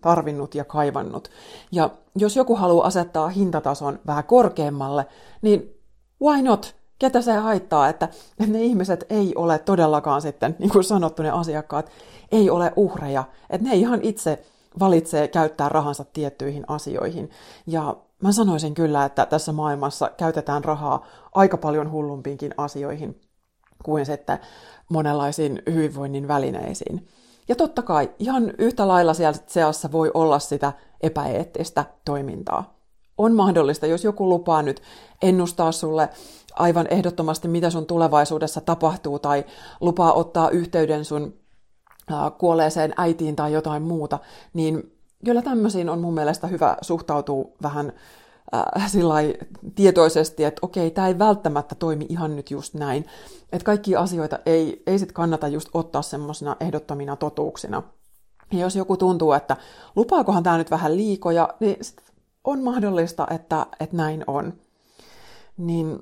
[0.00, 1.30] tarvinnut ja kaivannut.
[1.72, 5.06] Ja jos joku haluaa asettaa hintatason vähän korkeammalle,
[5.42, 5.74] niin
[6.22, 6.74] why not?
[6.98, 8.08] Ketä se haittaa, että
[8.46, 11.90] ne ihmiset ei ole todellakaan sitten, niin kuin sanottu, ne asiakkaat
[12.32, 13.24] ei ole uhreja.
[13.50, 14.44] Että ne ihan itse
[14.80, 17.30] valitsee käyttää rahansa tiettyihin asioihin.
[17.66, 23.20] Ja mä sanoisin kyllä, että tässä maailmassa käytetään rahaa aika paljon hullumpiinkin asioihin
[23.84, 24.38] kuin sitten
[24.90, 27.08] monenlaisiin hyvinvoinnin välineisiin.
[27.48, 32.78] Ja totta kai ihan yhtä lailla siellä seassa voi olla sitä epäeettistä toimintaa.
[33.18, 34.82] On mahdollista, jos joku lupaa nyt
[35.22, 36.08] ennustaa sulle
[36.54, 39.44] aivan ehdottomasti, mitä sun tulevaisuudessa tapahtuu, tai
[39.80, 41.34] lupaa ottaa yhteyden sun
[42.38, 44.18] kuolleeseen äitiin tai jotain muuta,
[44.54, 47.92] niin kyllä tämmöisiin on mun mielestä hyvä suhtautua vähän
[48.54, 48.82] äh,
[49.74, 53.04] tietoisesti, että okei, tämä ei välttämättä toimi ihan nyt just näin.
[53.52, 57.82] Että kaikki asioita ei, ei sit kannata just ottaa semmoisina ehdottomina totuuksina.
[58.52, 59.56] Ja jos joku tuntuu, että
[59.96, 62.02] lupaakohan tämä nyt vähän liikoja, niin sit
[62.44, 64.52] on mahdollista, että, että näin on.
[65.56, 65.98] Niin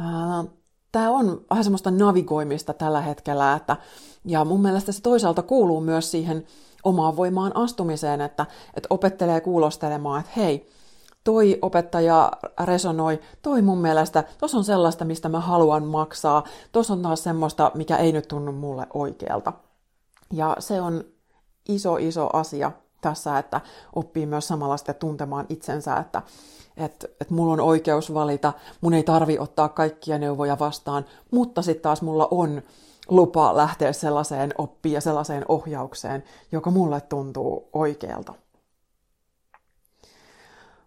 [0.00, 0.46] äh,
[0.92, 3.76] tämä on vähän semmoista navigoimista tällä hetkellä, että,
[4.24, 6.46] ja mun mielestä se toisaalta kuuluu myös siihen
[6.84, 10.70] omaan voimaan astumiseen, että, että opettelee kuulostelemaan, että hei,
[11.24, 12.32] toi opettaja
[12.64, 17.70] resonoi, toi mun mielestä, tos on sellaista, mistä mä haluan maksaa, tos on taas semmoista,
[17.74, 19.52] mikä ei nyt tunnu mulle oikealta.
[20.32, 21.04] Ja se on
[21.68, 23.60] iso, iso asia tässä, että
[23.94, 26.22] oppii myös samalla sitten tuntemaan itsensä, että,
[26.76, 31.82] että, että mulla on oikeus valita, mun ei tarvi ottaa kaikkia neuvoja vastaan, mutta sitten
[31.82, 32.62] taas mulla on
[33.08, 38.34] lupa lähteä sellaiseen oppiin ja sellaiseen ohjaukseen, joka mulle tuntuu oikealta.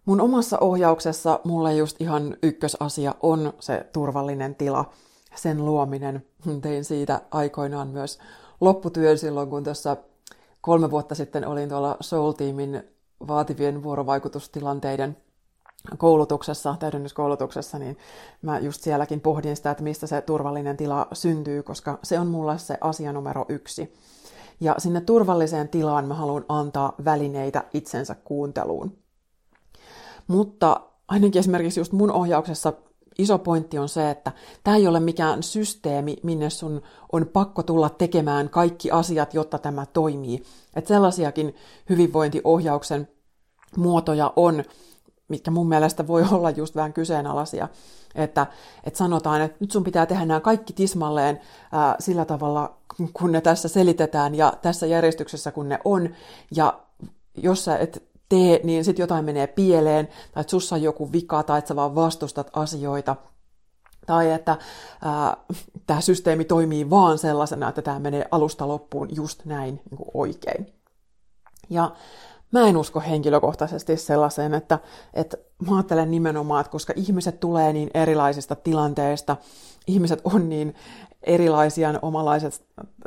[0.06, 4.92] Mun omassa ohjauksessa mulle just ihan ykkösasia on se turvallinen tila,
[5.36, 6.26] sen luominen.
[6.62, 8.20] Tein siitä aikoinaan myös
[8.62, 9.98] lopputyön silloin, kun tuossa
[10.62, 12.84] kolme vuotta sitten olin tuolla Soul-tiimin
[13.28, 15.18] vaativien vuorovaikutustilanteiden
[15.98, 17.98] koulutuksessa, täydennyskoulutuksessa, niin
[18.42, 22.58] mä just sielläkin pohdin sitä, että mistä se turvallinen tila syntyy, koska se on mulle
[22.58, 23.94] se asia numero yksi.
[24.60, 28.98] Ja sinne turvalliseen tilaan mä haluan antaa välineitä itsensä kuunteluun.
[30.28, 32.74] Mutta ainakin esimerkiksi just mun ohjauksessa
[33.18, 34.32] iso pointti on se, että
[34.64, 39.86] tämä ei ole mikään systeemi, minne sun on pakko tulla tekemään kaikki asiat, jotta tämä
[39.86, 40.44] toimii.
[40.76, 41.56] Että sellaisiakin
[41.90, 43.08] hyvinvointiohjauksen
[43.78, 44.64] muotoja on,
[45.28, 47.68] mitkä mun mielestä voi olla just vähän kyseenalaisia.
[48.16, 48.48] Että,
[48.84, 52.78] että sanotaan, että nyt sun pitää tehdä nämä kaikki tismalleen ää, sillä tavalla,
[53.14, 56.10] kun ne tässä selitetään ja tässä järjestyksessä, kun ne on.
[56.56, 56.80] Ja
[57.38, 61.44] jos sä et tee, niin sitten jotain menee pieleen, tai että sussa on joku vika,
[61.44, 63.16] tai että sä vaan vastustat asioita,
[64.06, 64.58] tai että
[65.88, 70.74] tämä systeemi toimii vaan sellaisena, että tämä menee alusta loppuun just näin niin oikein.
[71.70, 71.92] Ja
[72.60, 74.80] mä en usko henkilökohtaisesti sellaiseen, että,
[75.14, 75.38] että
[75.70, 79.38] mä ajattelen nimenomaan, että koska ihmiset tulee niin erilaisista tilanteista,
[79.88, 80.76] ihmiset on niin
[81.24, 82.64] erilaisia, omalaiset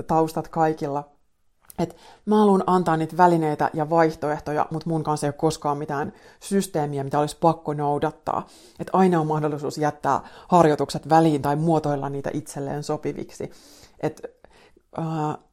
[0.06, 1.04] taustat kaikilla,
[1.78, 6.12] et mä haluan antaa niitä välineitä ja vaihtoehtoja, mutta mun kanssa ei ole koskaan mitään
[6.40, 8.46] systeemiä, mitä olisi pakko noudattaa.
[8.80, 13.50] Et aina on mahdollisuus jättää harjoitukset väliin tai muotoilla niitä itselleen sopiviksi.
[14.00, 14.37] Et,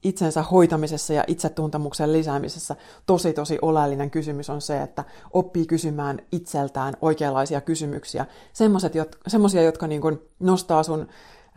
[0.04, 5.04] itsensä hoitamisessa ja itsetuntemuksen lisäämisessä tosi tosi oleellinen kysymys on se, että
[5.34, 8.26] oppii kysymään itseltään oikeanlaisia kysymyksiä.
[9.28, 11.08] Semmoisia, jotka niin kun nostaa sun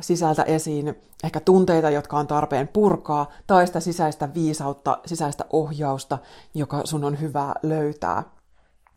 [0.00, 6.18] sisältä esiin ehkä tunteita, jotka on tarpeen purkaa, tai sitä sisäistä viisautta, sisäistä ohjausta,
[6.54, 8.22] joka sun on hyvä löytää.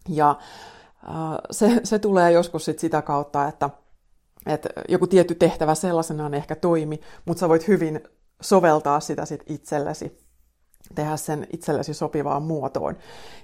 [0.09, 1.15] Ja äh,
[1.51, 3.69] se, se tulee joskus sit sitä kautta, että,
[4.45, 8.01] että joku tietty tehtävä sellaisenaan ehkä toimi, mutta sä voit hyvin
[8.41, 10.19] soveltaa sitä sit itsellesi,
[10.95, 12.97] tehdä sen itsellesi sopivaan muotoon.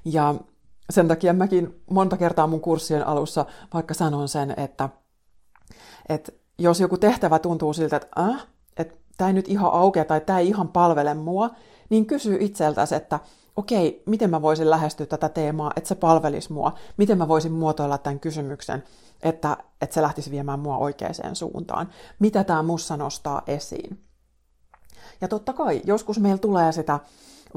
[0.05, 0.35] Ja
[0.89, 4.89] sen takia mäkin monta kertaa mun kurssien alussa vaikka sanon sen, että,
[6.09, 10.21] että jos joku tehtävä tuntuu siltä, että äh, että tämä ei nyt ihan aukea tai
[10.21, 11.49] tämä ei ihan palvele mua,
[11.89, 13.19] niin kysy itseltäsi, että
[13.55, 17.97] okei, miten mä voisin lähestyä tätä teemaa, että se palvelisi mua, miten mä voisin muotoilla
[17.97, 18.83] tämän kysymyksen,
[19.23, 24.06] että, että se lähtisi viemään mua oikeaan suuntaan, mitä tämä mussa nostaa esiin.
[25.21, 26.99] Ja totta kai, joskus meillä tulee sitä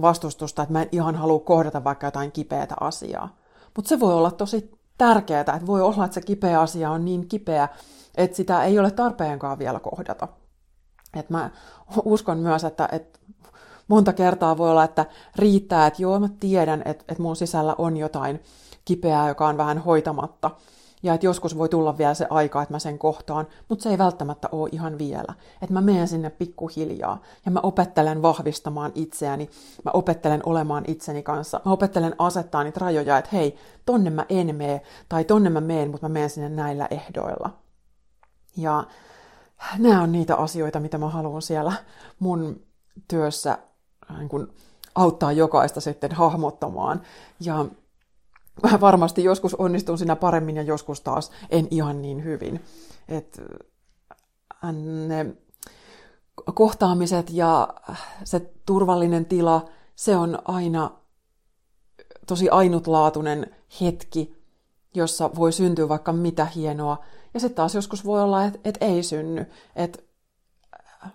[0.00, 3.36] vastustusta, että mä en ihan halua kohdata vaikka jotain kipeätä asiaa.
[3.76, 7.28] Mutta se voi olla tosi tärkeää, että voi olla, että se kipeä asia on niin
[7.28, 7.68] kipeä,
[8.14, 10.28] että sitä ei ole tarpeenkaan vielä kohdata.
[11.14, 11.50] Et mä
[12.04, 13.18] uskon myös, että, että
[13.88, 17.96] monta kertaa voi olla, että riittää, että joo, mä tiedän, että, että mun sisällä on
[17.96, 18.40] jotain
[18.84, 20.50] kipeää, joka on vähän hoitamatta.
[21.02, 23.98] Ja että joskus voi tulla vielä se aika, että mä sen kohtaan, mutta se ei
[23.98, 25.34] välttämättä ole ihan vielä.
[25.62, 29.50] Että mä menen sinne pikkuhiljaa ja mä opettelen vahvistamaan itseäni,
[29.84, 34.56] mä opettelen olemaan itseni kanssa, mä opettelen asettaa niitä rajoja, että hei, tonne mä en
[34.56, 37.50] mene tai tonne mä menen, mutta mä menen sinne näillä ehdoilla.
[38.56, 38.84] Ja
[39.78, 41.72] nämä on niitä asioita, mitä mä haluan siellä
[42.18, 42.60] mun
[43.08, 43.58] työssä
[44.18, 44.52] niin kun
[44.94, 47.02] auttaa jokaista sitten hahmottamaan.
[47.40, 47.66] Ja
[48.80, 52.60] varmasti joskus onnistun siinä paremmin ja joskus taas en ihan niin hyvin.
[53.08, 53.40] Et
[54.64, 54.72] äh,
[55.06, 55.26] ne
[56.54, 57.68] kohtaamiset ja
[58.24, 60.90] se turvallinen tila, se on aina
[62.26, 64.36] tosi ainutlaatuinen hetki,
[64.94, 69.02] jossa voi syntyä vaikka mitä hienoa, ja sitten taas joskus voi olla, että et ei
[69.02, 70.02] synny, että
[71.04, 71.12] äh,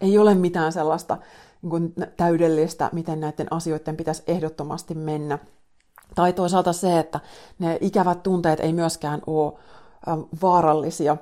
[0.00, 1.18] ei ole mitään sellaista
[1.62, 5.38] niin kuin täydellistä, miten näiden asioiden pitäisi ehdottomasti mennä.
[6.14, 7.20] Tai toisaalta se, että
[7.58, 9.52] ne ikävät tunteet ei myöskään ole
[10.08, 11.16] äh, vaarallisia,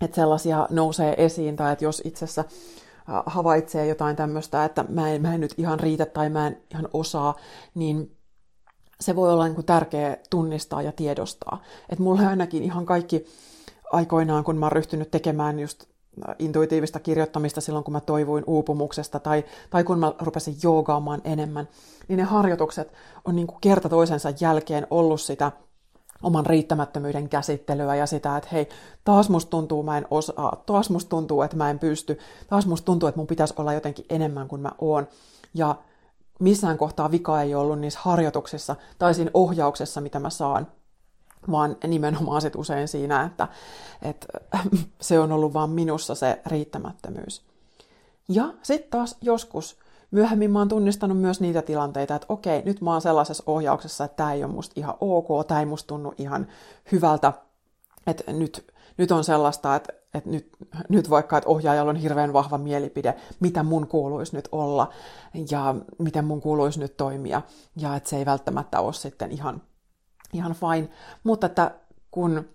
[0.00, 5.22] että sellaisia nousee esiin, tai että jos itsessä äh, havaitsee jotain tämmöistä, että mä en,
[5.22, 7.34] mä en nyt ihan riitä tai mä en ihan osaa,
[7.74, 8.16] niin
[9.00, 11.62] se voi olla niin kuin tärkeä tunnistaa ja tiedostaa.
[11.88, 13.26] Että mulla ainakin ihan kaikki
[13.92, 15.84] aikoinaan, kun mä oon ryhtynyt tekemään just
[16.38, 21.68] intuitiivista kirjoittamista silloin, kun mä toivuin uupumuksesta tai, tai kun mä rupesin joogaamaan enemmän,
[22.08, 22.92] niin ne harjoitukset
[23.24, 25.52] on niin kuin kerta toisensa jälkeen ollut sitä
[26.22, 28.68] oman riittämättömyyden käsittelyä ja sitä, että hei,
[29.04, 32.84] taas musta tuntuu, mä en osaa, taas musta tuntuu, että mä en pysty, taas musta
[32.84, 35.08] tuntuu, että mun pitäisi olla jotenkin enemmän kuin mä oon.
[35.54, 35.76] Ja
[36.40, 40.66] missään kohtaa vika ei ollut niissä harjoituksissa tai siinä ohjauksessa, mitä mä saan
[41.50, 43.48] vaan nimenomaan sit usein siinä, että,
[44.02, 44.26] että
[45.00, 47.42] se on ollut vaan minussa se riittämättömyys.
[48.28, 49.78] Ja sitten taas joskus
[50.10, 54.16] myöhemmin mä oon tunnistanut myös niitä tilanteita, että okei, nyt mä oon sellaisessa ohjauksessa, että
[54.16, 56.46] tämä ei ole musta ihan ok, tämä ei musta tunnu ihan
[56.92, 57.32] hyvältä,
[58.06, 60.48] että nyt, nyt on sellaista, että, että nyt,
[60.88, 64.90] nyt vaikka, että ohjaajalla on hirveän vahva mielipide, mitä mun kuuluisi nyt olla
[65.50, 67.42] ja miten mun kuuluisi nyt toimia,
[67.76, 69.62] ja että se ei välttämättä ole sitten ihan,
[70.32, 70.88] ihan fine,
[71.24, 71.70] mutta että
[72.10, 72.48] kun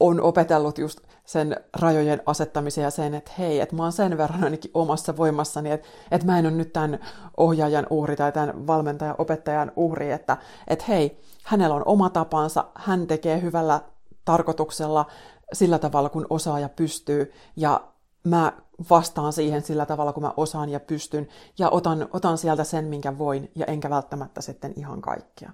[0.00, 4.44] on opetellut just sen rajojen asettamisen ja sen, että hei, että mä oon sen verran
[4.44, 6.98] ainakin omassa voimassani, että, että mä en ole nyt tämän
[7.36, 10.36] ohjaajan uhri tai tämän valmentajan opettajan uhri, että,
[10.68, 13.80] että hei, hänellä on oma tapansa, hän tekee hyvällä
[14.24, 15.06] tarkoituksella
[15.52, 17.80] sillä tavalla, kun osaa ja pystyy, ja
[18.24, 18.52] mä
[18.90, 23.18] vastaan siihen sillä tavalla, kun mä osaan ja pystyn, ja otan, otan sieltä sen, minkä
[23.18, 25.50] voin, ja enkä välttämättä sitten ihan kaikkea.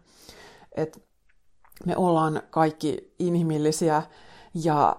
[0.77, 1.06] Et
[1.85, 4.03] me ollaan kaikki inhimillisiä,
[4.65, 4.97] ja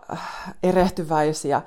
[0.63, 1.62] erehtyväisiä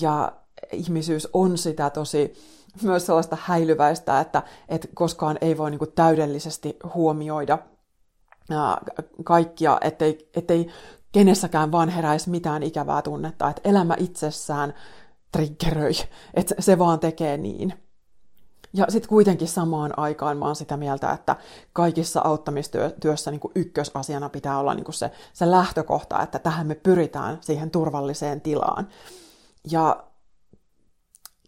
[0.00, 0.32] ja
[0.72, 2.34] ihmisyys on sitä tosi
[2.82, 7.58] myös sellaista häilyväistä, että, että koskaan ei voi niin kuin täydellisesti huomioida
[9.24, 10.70] kaikkia, ettei, ettei
[11.12, 14.74] kenessäkään vaan heräisi mitään ikävää tunnetta, että elämä itsessään
[15.32, 15.92] triggeröi,
[16.34, 17.74] että se vaan tekee niin.
[18.74, 21.36] Ja sitten kuitenkin samaan aikaan mä oon sitä mieltä, että
[21.72, 26.74] kaikissa auttamistyössä niin kuin ykkösasiana pitää olla niin kuin se, se lähtökohta, että tähän me
[26.74, 28.88] pyritään siihen turvalliseen tilaan.
[29.70, 30.04] Ja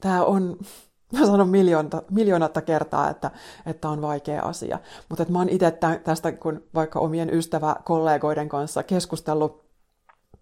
[0.00, 0.56] tämä on,
[1.18, 3.30] mä sanon miljoonata, miljoonatta kertaa, että,
[3.66, 4.78] että on vaikea asia.
[5.08, 9.63] Mutta mä oon itse tästä, kun vaikka omien ystäväkollegoiden kanssa keskustellut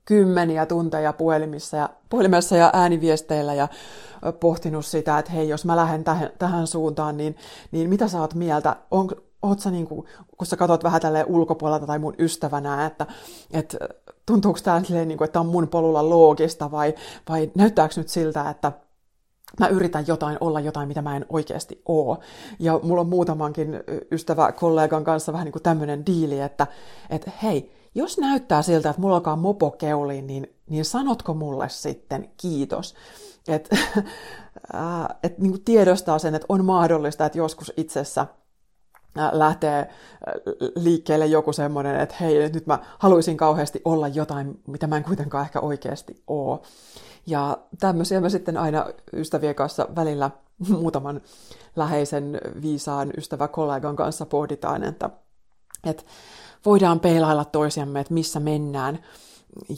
[0.04, 3.68] kymmeniä tunteja puhelimissa ja, puhelimessa ja ääniviesteillä ja
[4.40, 7.36] pohtinut sitä, että hei, jos mä lähden tähän, tähän suuntaan, niin,
[7.70, 8.76] niin mitä sä oot mieltä?
[8.90, 9.08] On,
[9.42, 10.06] oot sä niin kuin,
[10.38, 13.06] kun sä katsot vähän tälleen ulkopuolelta tai mun ystävänä, että,
[13.52, 13.78] että
[14.26, 16.94] tuntuuko tämä silleen, niin kuin, että on mun polulla loogista vai,
[17.28, 18.72] vai näyttääkö nyt siltä, että
[19.60, 22.18] mä yritän jotain olla jotain, mitä mä en oikeasti oo.
[22.58, 26.66] Ja mulla on muutamankin ystävä kollegan kanssa vähän niin kuin tämmöinen diili, että,
[27.10, 32.30] että hei, jos näyttää siltä, että mulla alkaa mopo keuliin, niin, niin sanotko mulle sitten
[32.36, 32.94] kiitos.
[33.48, 33.76] Että
[35.22, 38.26] et, niin tiedostaa sen, että on mahdollista, että joskus itsessä
[39.32, 39.90] lähtee
[40.76, 45.44] liikkeelle joku semmoinen, että hei, nyt mä haluaisin kauheasti olla jotain, mitä mä en kuitenkaan
[45.44, 46.62] ehkä oikeasti oo.
[47.26, 50.30] Ja tämmöisiä me sitten aina ystävien kanssa välillä
[50.68, 51.20] muutaman
[51.76, 55.10] läheisen viisaan ystäväkollegan kanssa pohditaan, että,
[55.84, 56.02] että
[56.66, 58.98] voidaan peilailla toisiamme, että missä mennään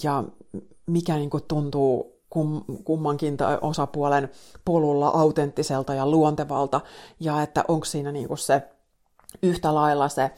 [0.03, 0.25] ja
[0.87, 4.31] mikä niin kuin tuntuu kum, kummankin osapuolen
[4.65, 6.81] polulla autenttiselta ja luontevalta,
[7.21, 8.63] ja että onko siinä niin kuin se
[9.43, 10.31] yhtä lailla se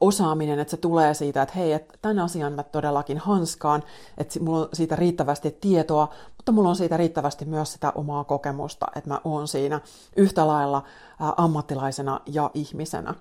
[0.00, 3.82] osaaminen, että se tulee siitä, että hei, että tämän asian mä todellakin hanskaan,
[4.18, 8.86] että mulla on siitä riittävästi tietoa, mutta mulla on siitä riittävästi myös sitä omaa kokemusta,
[8.96, 9.80] että mä oon siinä
[10.16, 10.82] yhtä lailla
[11.18, 13.14] ammattilaisena ja ihmisenä.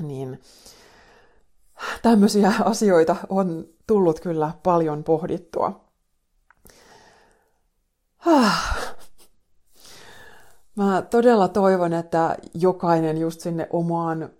[0.00, 0.40] Niin
[2.02, 5.84] tämmöisiä asioita on tullut kyllä paljon pohdittua.
[10.76, 14.30] Mä todella toivon, että jokainen just sinne omaan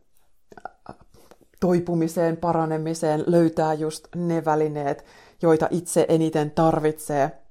[1.61, 5.05] toipumiseen, paranemiseen löytää just ne välineet,
[5.42, 7.42] joita itse eniten tarvitsee.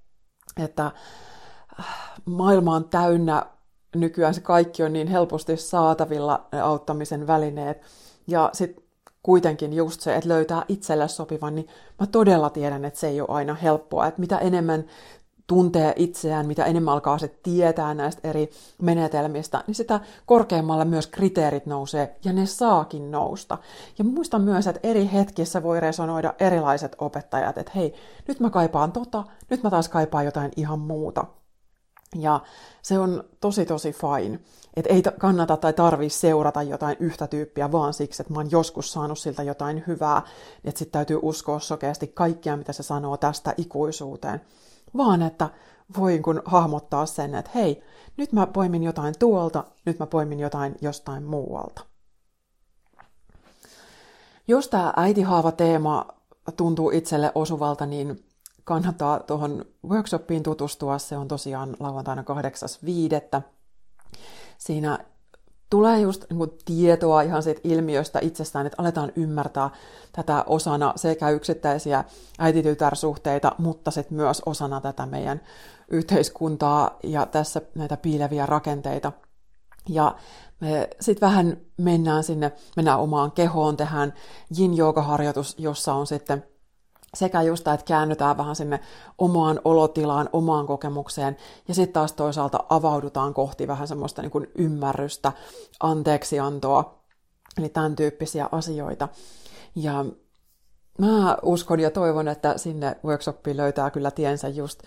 [0.63, 0.91] Että
[2.25, 3.45] maailma on täynnä,
[3.95, 7.81] nykyään se kaikki on niin helposti saatavilla, ne auttamisen välineet.
[8.27, 8.83] Ja sitten
[9.23, 11.67] kuitenkin just se, että löytää itselle sopivan, niin
[11.99, 14.07] mä todella tiedän, että se ei ole aina helppoa.
[14.07, 14.85] Että mitä enemmän
[15.47, 18.49] tuntee itseään, mitä enemmän alkaa se tietää näistä eri
[18.81, 23.57] menetelmistä, niin sitä korkeammalle myös kriteerit nousee, ja ne saakin nousta.
[23.97, 27.93] Ja muistan myös, että eri hetkissä voi resonoida erilaiset opettajat, että hei,
[28.27, 31.25] nyt mä kaipaan tota, nyt mä taas kaipaan jotain ihan muuta.
[32.15, 32.39] Ja
[32.81, 34.39] se on tosi tosi fine.
[34.73, 38.93] Että ei kannata tai tarvii seurata jotain yhtä tyyppiä vaan siksi, että mä oon joskus
[38.93, 40.21] saanut siltä jotain hyvää.
[40.63, 44.41] Että sitten täytyy uskoa sokeasti kaikkia, mitä se sanoo tästä ikuisuuteen.
[44.97, 45.49] Vaan että
[45.97, 47.83] voin kun hahmottaa sen, että hei,
[48.17, 51.81] nyt mä poimin jotain tuolta, nyt mä poimin jotain jostain muualta.
[54.47, 56.05] Jos tämä äitihaava-teema
[56.57, 58.23] tuntuu itselle osuvalta, niin
[58.63, 60.97] kannattaa tuohon workshopiin tutustua.
[60.97, 62.23] Se on tosiaan lauantaina
[63.35, 63.41] 8.5.
[64.57, 64.99] Siinä
[65.69, 69.69] tulee just niin kuin, tietoa ihan siitä ilmiöstä itsestään, että aletaan ymmärtää
[70.11, 72.03] tätä osana sekä yksittäisiä
[72.39, 75.41] äititytärsuhteita, mutta sitten myös osana tätä meidän
[75.91, 79.11] yhteiskuntaa ja tässä näitä piileviä rakenteita.
[79.89, 80.15] Ja
[80.59, 84.13] me sitten vähän mennään sinne, mennään omaan kehoon, tehdään
[84.59, 86.43] yin harjoitus jossa on sitten
[87.13, 88.79] sekä just että käännytään vähän sinne
[89.17, 91.37] omaan olotilaan, omaan kokemukseen,
[91.67, 95.31] ja sitten taas toisaalta avaudutaan kohti vähän semmoista niin kuin ymmärrystä,
[95.79, 97.01] anteeksiantoa,
[97.57, 99.07] eli tämän tyyppisiä asioita.
[99.75, 100.05] Ja
[100.97, 104.83] mä uskon ja toivon, että sinne workshopiin löytää kyllä tiensä just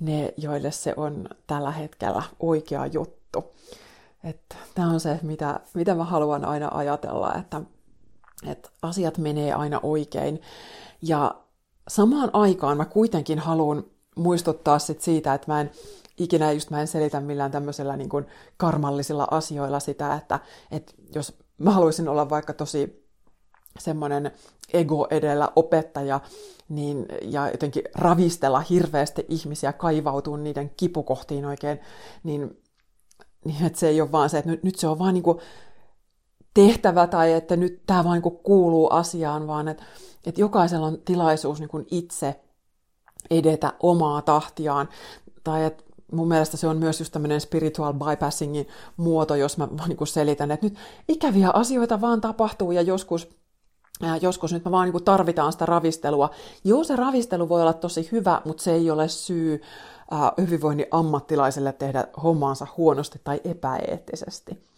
[0.00, 3.44] ne, joille se on tällä hetkellä oikea juttu.
[4.74, 7.60] Tämä on se, mitä, mitä mä haluan aina ajatella, että,
[8.46, 10.42] että asiat menee aina oikein.
[11.02, 11.34] Ja
[11.88, 13.84] samaan aikaan mä kuitenkin haluan
[14.16, 15.70] muistuttaa sit siitä, että mä en
[16.18, 18.26] ikinä just mä en selitä millään tämmöisellä niin kuin
[18.56, 23.08] karmallisilla asioilla sitä, että, että jos mä haluaisin olla vaikka tosi
[23.78, 24.30] semmoinen
[24.72, 26.20] ego edellä opettaja,
[26.68, 31.80] niin, ja jotenkin ravistella hirveästi ihmisiä, kaivautua niiden kipukohtiin oikein,
[32.22, 32.62] niin,
[33.44, 35.38] niin että se ei ole vaan se, että nyt, nyt se on vaan niin kuin
[36.54, 39.84] tehtävä tai että nyt tämä vaan niin kuuluu asiaan, vaan että,
[40.26, 42.40] että jokaisella on tilaisuus niin itse
[43.30, 44.88] edetä omaa tahtiaan.
[45.44, 50.06] Tai että mun mielestä se on myös just tämmöinen spiritual bypassingin muoto, jos mä niin
[50.06, 50.78] selitän, että nyt
[51.08, 53.38] ikäviä asioita vaan tapahtuu ja joskus
[54.20, 56.30] joskus nyt me vaan niin tarvitaan sitä ravistelua.
[56.64, 59.62] Joo, se ravistelu voi olla tosi hyvä, mutta se ei ole syy
[60.40, 64.68] hyvinvoinnin ammattilaiselle tehdä hommaansa huonosti tai epäeettisesti.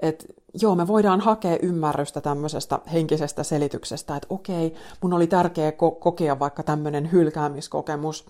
[0.00, 0.26] Et
[0.62, 6.38] joo, me voidaan hakea ymmärrystä tämmöisestä henkisestä selityksestä, että okei, mun oli tärkeää ko- kokea
[6.38, 8.26] vaikka tämmöinen hylkäämiskokemus,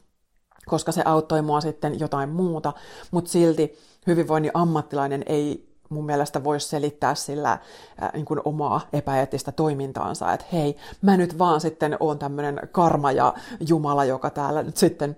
[0.67, 2.73] koska se auttoi mua sitten jotain muuta,
[3.11, 7.61] mutta silti hyvinvoinnin ammattilainen ei mun mielestä voisi selittää sillä äh,
[8.13, 13.35] niin kuin omaa epäeettistä toimintaansa, että hei, mä nyt vaan sitten oon tämmöinen karma ja
[13.69, 15.17] Jumala, joka täällä nyt sitten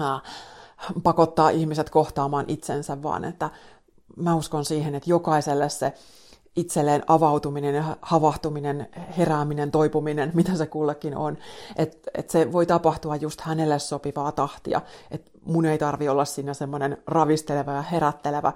[0.00, 0.22] äh,
[1.02, 3.50] pakottaa ihmiset kohtaamaan itsensä, vaan että
[4.16, 5.92] mä uskon siihen, että jokaiselle se
[6.56, 8.88] itselleen avautuminen ja havahtuminen,
[9.18, 11.38] herääminen, toipuminen, mitä se kullekin on,
[11.76, 14.80] että et se voi tapahtua just hänelle sopivaa tahtia,
[15.10, 18.52] että mun ei tarvi olla siinä semmoinen ravisteleva ja herättelevä,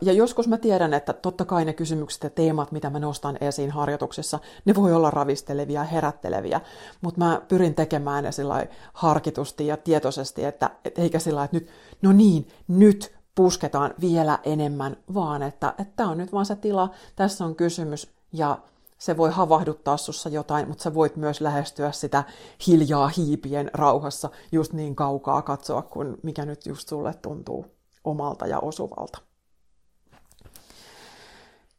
[0.00, 3.70] ja joskus mä tiedän, että totta kai ne kysymykset ja teemat, mitä mä nostan esiin
[3.70, 6.60] harjoituksessa, ne voi olla ravistelevia ja herätteleviä,
[7.00, 11.68] mutta mä pyrin tekemään ne sillä harkitusti ja tietoisesti, että et eikä sillä että nyt,
[12.02, 17.44] no niin, nyt pusketaan vielä enemmän, vaan että tämä on nyt vaan se tila, tässä
[17.44, 18.58] on kysymys ja
[18.98, 22.24] se voi havahduttaa sussa jotain, mutta sä voit myös lähestyä sitä
[22.66, 27.66] hiljaa hiipien rauhassa just niin kaukaa katsoa, kun mikä nyt just sulle tuntuu
[28.04, 29.18] omalta ja osuvalta.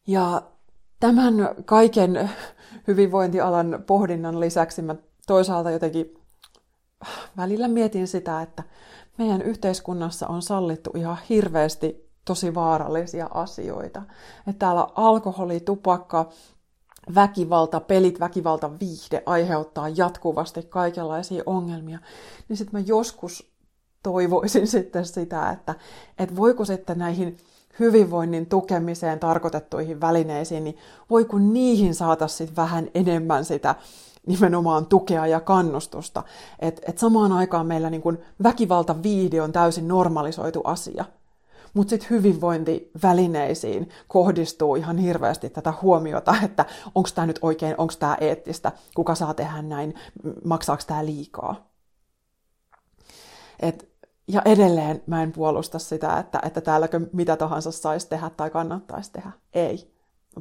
[0.08, 0.42] Ja
[1.00, 1.36] tämän
[1.66, 2.30] kaiken
[2.88, 4.96] hyvinvointialan pohdinnan lisäksi mä
[5.28, 6.20] toisaalta jotenkin
[7.38, 8.64] välillä mietin sitä, että
[9.20, 14.02] meidän yhteiskunnassa on sallittu ihan hirveästi tosi vaarallisia asioita.
[14.48, 16.30] Että täällä alkoholi, tupakka,
[17.16, 22.00] väkivalta, pelit, väkivalta, viihde aiheuttaa jatkuvasti kaikenlaisia ongelmia.
[22.50, 23.52] Niin sitten mä joskus
[24.04, 25.76] toivoisin sitten sitä, että,
[26.20, 27.38] että voiko sitten näihin
[27.80, 30.78] hyvinvoinnin tukemiseen tarkoitettuihin välineisiin, niin
[31.10, 33.76] voi kun niihin saataisiin vähän enemmän sitä
[34.28, 36.24] nimenomaan tukea ja kannustusta.
[36.60, 41.06] Että et samaan aikaan meillä niin väkivalta viihde on täysin normalisoitu asia.
[41.74, 46.66] Mutta sitten hyvinvointivälineisiin kohdistuu ihan hirveästi tätä huomiota, että
[46.96, 49.94] onko tämä nyt oikein, onko tämä eettistä, kuka saa tehdä näin,
[50.46, 51.70] maksaako tämä liikaa.
[53.60, 53.90] Et
[54.28, 59.12] ja edelleen mä en puolusta sitä, että, että täälläkö mitä tahansa saisi tehdä tai kannattaisi
[59.12, 59.32] tehdä.
[59.54, 59.94] Ei.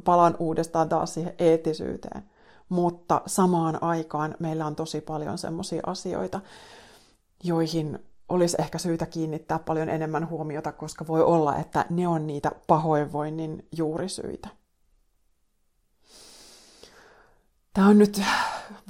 [0.03, 2.23] Palaan uudestaan taas siihen eettisyyteen.
[2.69, 6.41] Mutta samaan aikaan meillä on tosi paljon semmoisia asioita,
[7.43, 7.99] joihin
[8.29, 13.67] olisi ehkä syytä kiinnittää paljon enemmän huomiota, koska voi olla, että ne on niitä pahoinvoinnin
[13.77, 14.49] juurisyitä.
[17.73, 18.21] Tämä on nyt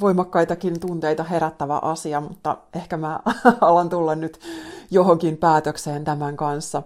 [0.01, 3.19] voimakkaitakin tunteita herättävä asia, mutta ehkä mä
[3.61, 4.39] alan tulla nyt
[4.91, 6.83] johonkin päätökseen tämän kanssa,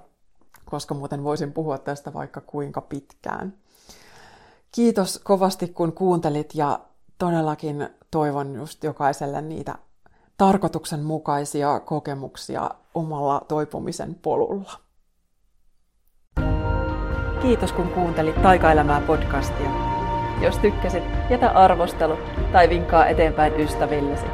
[0.65, 3.53] koska muuten voisin puhua tästä vaikka kuinka pitkään.
[4.75, 6.79] Kiitos kovasti kun kuuntelit ja
[7.17, 9.75] todellakin toivon just jokaiselle niitä
[10.37, 14.71] tarkoituksenmukaisia kokemuksia omalla toipumisen polulla.
[17.41, 19.69] Kiitos kun kuuntelit Taikaelämää podcastia.
[20.41, 22.17] Jos tykkäsit, jätä arvostelu
[22.51, 24.25] tai vinkkaa eteenpäin ystävillesi.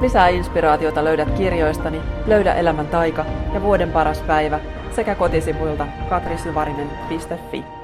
[0.00, 4.60] Lisää inspiraatiota löydät kirjoistani Löydä elämän taika ja Vuoden paras päivä
[4.96, 7.81] sekä kotisivuilta katrisyvarinen.fi.